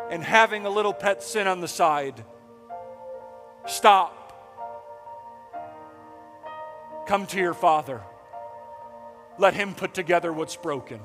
and 0.09 0.23
having 0.23 0.67
a 0.67 0.71
little 0.71 0.93
pet 0.93 1.21
sin 1.21 1.49
on 1.49 1.61
the 1.61 1.67
side. 1.67 2.25
Stop. 3.67 4.21
Come 7.09 7.27
to 7.27 7.39
your 7.41 7.55
Father. 7.55 8.03
Let 9.39 9.55
Him 9.55 9.75
put 9.75 9.95
together 9.95 10.33
what's 10.33 10.57
broken. 10.57 11.01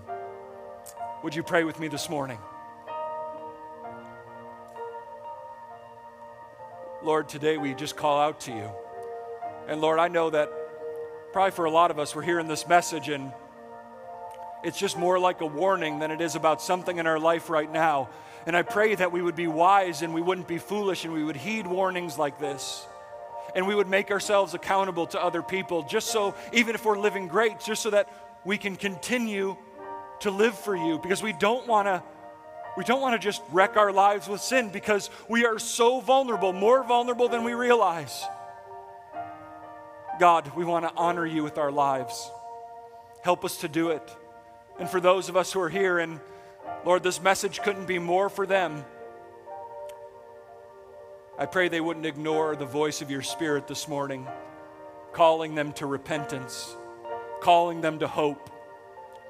Would 1.24 1.36
you 1.36 1.44
pray 1.44 1.64
with 1.64 1.80
me 1.80 1.88
this 1.88 2.10
morning? 2.10 2.38
Lord, 7.04 7.28
today 7.28 7.58
we 7.58 7.74
just 7.74 7.96
call 7.96 8.20
out 8.20 8.42
to 8.42 8.52
you. 8.52 8.70
And 9.68 9.82
Lord, 9.82 10.00
I 10.00 10.10
know 10.10 10.30
that 10.30 10.50
probably 11.34 11.52
for 11.52 11.66
a 11.66 11.72
lot 11.72 11.92
of 11.92 11.98
us, 11.98 12.16
we're 12.16 12.22
hearing 12.22 12.48
this 12.48 12.68
message 12.68 13.10
and 13.10 13.32
it's 14.64 14.78
just 14.78 14.98
more 14.98 15.18
like 15.18 15.42
a 15.42 15.46
warning 15.46 16.00
than 16.00 16.12
it 16.12 16.22
is 16.22 16.36
about 16.36 16.62
something 16.62 16.98
in 16.98 17.08
our 17.08 17.20
life 17.20 17.50
right 17.50 17.72
now. 17.72 18.10
And 18.46 18.56
I 18.56 18.62
pray 18.62 18.96
that 18.96 19.12
we 19.12 19.22
would 19.22 19.36
be 19.36 19.48
wise 19.48 20.02
and 20.02 20.14
we 20.14 20.22
wouldn't 20.22 20.48
be 20.48 20.58
foolish 20.58 21.06
and 21.06 21.14
we 21.14 21.24
would 21.24 21.38
heed 21.38 21.66
warnings 21.66 22.18
like 22.18 22.40
this. 22.40 22.86
And 23.56 23.68
we 23.68 23.76
would 23.76 23.88
make 23.88 24.12
ourselves 24.12 24.54
accountable 24.54 25.08
to 25.08 25.24
other 25.24 25.42
people, 25.42 25.84
just 25.84 26.08
so, 26.08 26.36
even 26.54 26.76
if 26.76 26.86
we're 26.86 27.00
living 27.00 27.28
great, 27.28 27.60
just 27.60 27.82
so 27.82 27.90
that 27.90 28.12
we 28.46 28.58
can 28.58 28.76
continue 28.76 29.58
to 30.22 30.32
live 30.32 30.58
for 30.58 30.76
you 30.76 31.00
because 31.00 31.24
we 31.24 31.34
don't 31.34 31.68
want 31.68 31.88
to 31.88 32.04
we 32.78 32.84
don't 32.86 33.02
want 33.02 33.20
to 33.20 33.20
just 33.20 33.42
wreck 33.52 33.76
our 33.76 33.92
lives 33.92 34.30
with 34.30 34.40
sin 34.40 34.70
because 34.70 35.10
we 35.28 35.46
are 35.46 35.60
so 35.60 36.00
vulnerable, 36.00 36.54
more 36.54 36.82
vulnerable 36.84 37.28
than 37.28 37.44
we 37.44 37.54
realize. 37.54 38.24
God, 40.18 40.56
we 40.56 40.64
want 40.64 40.86
to 40.86 40.94
honor 40.96 41.26
you 41.26 41.44
with 41.44 41.58
our 41.58 41.72
lives. 41.72 42.32
Help 43.22 43.44
us 43.44 43.58
to 43.58 43.68
do 43.68 43.90
it. 43.90 44.16
And 44.80 44.90
for 44.90 45.02
those 45.02 45.28
of 45.28 45.36
us 45.36 45.52
who 45.52 45.60
are 45.60 45.70
here, 45.70 46.00
and 46.00 46.22
Lord, 46.86 47.04
this 47.04 47.22
message 47.22 47.62
couldn't 47.62 47.86
be 47.86 48.00
more 48.00 48.30
for 48.30 48.46
them. 48.46 48.86
I 51.40 51.46
pray 51.46 51.70
they 51.70 51.82
wouldn't 51.82 52.06
ignore 52.06 52.56
the 52.56 52.66
voice 52.66 53.02
of 53.02 53.10
your 53.10 53.24
Spirit 53.24 53.68
this 53.68 53.88
morning, 53.88 54.28
calling 55.14 55.56
them 55.56 55.74
to 55.74 55.88
repentance, 55.88 56.76
calling 57.42 57.82
them 57.82 58.00
to 58.00 58.08
hope, 58.08 58.52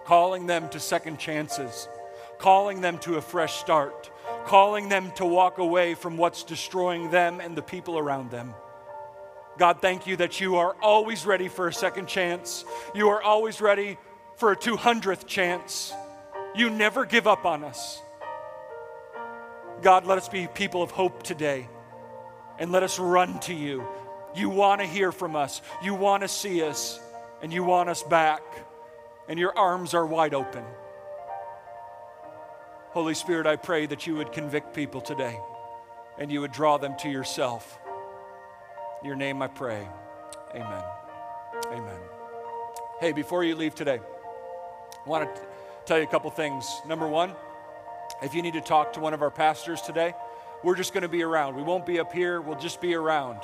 calling 0.03 0.47
them 0.47 0.67
to 0.69 0.79
second 0.79 1.19
chances 1.19 1.87
calling 2.39 2.81
them 2.81 2.97
to 2.99 3.15
a 3.15 3.21
fresh 3.21 3.53
start, 3.55 4.09
calling 4.45 4.89
them 4.89 5.11
to 5.11 5.25
walk 5.25 5.59
away 5.59 5.93
from 5.93 6.17
what's 6.17 6.43
destroying 6.43 7.11
them 7.11 7.39
and 7.39 7.55
the 7.55 7.61
people 7.61 7.99
around 7.99 8.31
them. 8.31 8.55
God, 9.57 9.81
thank 9.81 10.07
you 10.07 10.15
that 10.15 10.39
you 10.39 10.55
are 10.55 10.75
always 10.81 11.25
ready 11.25 11.49
for 11.49 11.67
a 11.67 11.73
second 11.73 12.07
chance. 12.07 12.63
You 12.95 13.09
are 13.09 13.21
always 13.21 13.59
ready 13.59 13.97
for 14.37 14.53
a 14.53 14.55
200th 14.55 15.27
chance. 15.27 15.93
You 16.55 16.69
never 16.69 17.05
give 17.05 17.27
up 17.27 17.45
on 17.45 17.63
us. 17.65 18.01
God, 19.81 20.05
let 20.05 20.17
us 20.17 20.29
be 20.29 20.47
people 20.47 20.81
of 20.81 20.91
hope 20.91 21.23
today 21.23 21.67
and 22.59 22.71
let 22.71 22.83
us 22.83 22.99
run 22.99 23.39
to 23.41 23.53
you. 23.53 23.87
You 24.35 24.49
want 24.49 24.81
to 24.81 24.87
hear 24.87 25.11
from 25.11 25.35
us, 25.35 25.61
you 25.81 25.95
want 25.95 26.21
to 26.21 26.27
see 26.27 26.61
us, 26.61 26.99
and 27.41 27.51
you 27.51 27.63
want 27.63 27.89
us 27.89 28.03
back, 28.03 28.43
and 29.27 29.39
your 29.39 29.57
arms 29.57 29.93
are 29.93 30.05
wide 30.05 30.33
open. 30.33 30.63
Holy 32.91 33.13
Spirit, 33.13 33.47
I 33.47 33.55
pray 33.55 33.85
that 33.85 34.07
you 34.07 34.15
would 34.15 34.31
convict 34.31 34.73
people 34.73 34.99
today 34.99 35.39
and 36.17 36.31
you 36.31 36.41
would 36.41 36.51
draw 36.51 36.77
them 36.77 36.95
to 36.97 37.09
yourself. 37.09 37.79
In 39.01 39.07
your 39.07 39.15
name 39.15 39.41
I 39.41 39.47
pray. 39.47 39.87
Amen. 40.53 40.83
Amen. 41.67 41.99
Hey, 42.99 43.13
before 43.13 43.43
you 43.43 43.55
leave 43.55 43.75
today, 43.75 43.99
I 43.99 45.09
want 45.09 45.33
to 45.33 45.41
tell 45.85 45.97
you 45.97 46.03
a 46.03 46.07
couple 46.07 46.29
things. 46.31 46.81
Number 46.87 47.07
one, 47.07 47.33
if 48.21 48.33
you 48.33 48.41
need 48.41 48.53
to 48.53 48.61
talk 48.61 48.93
to 48.93 48.99
one 48.99 49.13
of 49.13 49.21
our 49.21 49.31
pastors 49.31 49.81
today, 49.81 50.13
we're 50.63 50.75
just 50.75 50.93
going 50.93 51.03
to 51.03 51.09
be 51.09 51.23
around. 51.23 51.55
We 51.55 51.63
won't 51.63 51.85
be 51.85 51.99
up 51.99 52.11
here, 52.11 52.41
we'll 52.41 52.59
just 52.59 52.81
be 52.81 52.93
around 52.93 53.39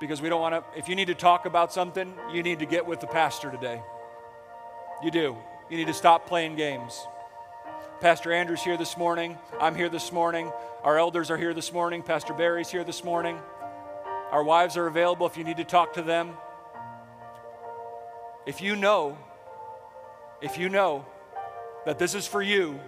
because 0.00 0.20
we 0.22 0.28
don't 0.28 0.40
want 0.40 0.54
to. 0.54 0.78
If 0.78 0.88
you 0.88 0.96
need 0.96 1.06
to 1.06 1.14
talk 1.14 1.46
about 1.46 1.72
something, 1.72 2.14
you 2.32 2.42
need 2.42 2.58
to 2.58 2.66
get 2.66 2.86
with 2.86 3.00
the 3.00 3.06
pastor 3.06 3.50
today. 3.50 3.82
You 5.02 5.10
do. 5.10 5.36
You 5.70 5.76
need 5.76 5.86
to 5.86 5.94
stop 5.94 6.26
playing 6.26 6.56
games. 6.56 7.06
Pastor 8.00 8.32
Andrew's 8.32 8.62
here 8.62 8.76
this 8.76 8.96
morning. 8.96 9.38
I'm 9.60 9.74
here 9.74 9.88
this 9.88 10.10
morning. 10.10 10.50
Our 10.82 10.98
elders 10.98 11.30
are 11.30 11.36
here 11.36 11.54
this 11.54 11.72
morning. 11.72 12.02
Pastor 12.02 12.32
Barry's 12.32 12.70
here 12.70 12.84
this 12.84 13.04
morning. 13.04 13.38
Our 14.30 14.42
wives 14.42 14.76
are 14.76 14.86
available 14.86 15.26
if 15.26 15.36
you 15.36 15.44
need 15.44 15.58
to 15.58 15.64
talk 15.64 15.94
to 15.94 16.02
them. 16.02 16.36
if 18.46 18.60
you 18.60 18.74
know, 18.74 19.16
if 20.40 20.58
you 20.58 20.68
know 20.68 21.04
that 21.86 21.98
this 21.98 22.14
is 22.14 22.26
for 22.26 22.42
you, 22.42 22.80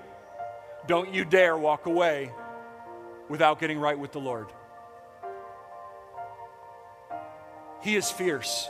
don't 0.86 1.12
you 1.12 1.24
dare 1.24 1.56
walk 1.56 1.86
away 1.86 2.32
without 3.33 3.59
getting 3.59 3.78
right 3.78 3.99
with 3.99 4.12
the 4.12 4.20
Lord. 4.20 4.49
He 7.80 7.97
is 7.97 8.11
fierce. 8.11 8.68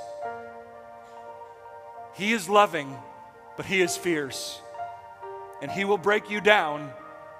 He 2.14 2.32
is 2.32 2.48
loving, 2.48 2.96
but 3.56 3.66
He 3.66 3.80
is 3.80 3.96
fierce. 3.96 4.60
And 5.60 5.68
He 5.68 5.84
will 5.84 5.98
break 5.98 6.30
you 6.30 6.40
down 6.40 6.92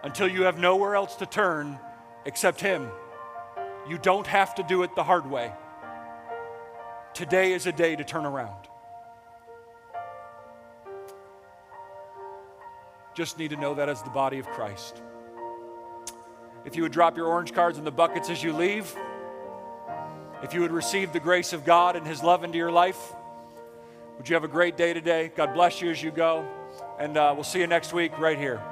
until 0.03 0.27
you 0.27 0.43
have 0.43 0.59
nowhere 0.59 0.97
else 0.97 1.15
to 1.17 1.27
turn 1.27 1.79
except 2.25 2.61
Him. 2.61 2.89
You 3.89 3.99
don't 3.99 4.27
have 4.27 4.57
to 4.57 4.65
do 4.65 4.83
it 4.83 4.97
the 4.97 5.05
hard 5.05 5.31
way. 5.31 5.53
Today 7.15 7.53
is 7.53 7.69
a 7.69 7.73
day 7.73 7.95
to 7.95 8.03
turn 8.03 8.27
around. 8.27 8.67
Just 13.15 13.39
need 13.39 13.51
to 13.51 13.57
know 13.57 13.75
that 13.75 13.89
as 13.89 14.03
the 14.03 14.11
body 14.11 14.41
of 14.41 14.49
Christ. 14.49 15.01
If 16.65 16.77
you 16.77 16.83
would 16.83 16.93
drop 16.93 17.17
your 17.17 17.27
orange 17.27 17.53
cards 17.53 17.79
in 17.79 17.85
the 17.85 17.91
buckets 17.91 18.31
as 18.31 18.43
you 18.43 18.53
leave, 18.53 18.95
if 20.43 20.55
you 20.55 20.61
would 20.61 20.71
receive 20.71 21.13
the 21.13 21.21
grace 21.21 21.53
of 21.53 21.65
God 21.65 21.97
and 21.97 22.07
His 22.07 22.23
love 22.23 22.45
into 22.45 22.59
your 22.59 22.71
life, 22.71 23.15
would 24.17 24.29
you 24.29 24.35
have 24.35 24.45
a 24.45 24.49
great 24.49 24.77
day 24.77 24.93
today? 24.93 25.33
God 25.35 25.55
bless 25.55 25.81
you 25.81 25.91
as 25.91 26.03
you 26.03 26.11
go, 26.11 26.47
and 26.99 27.17
uh, 27.17 27.33
we'll 27.35 27.45
see 27.45 27.59
you 27.59 27.67
next 27.67 27.93
week 27.93 28.17
right 28.19 28.39
here. 28.39 28.63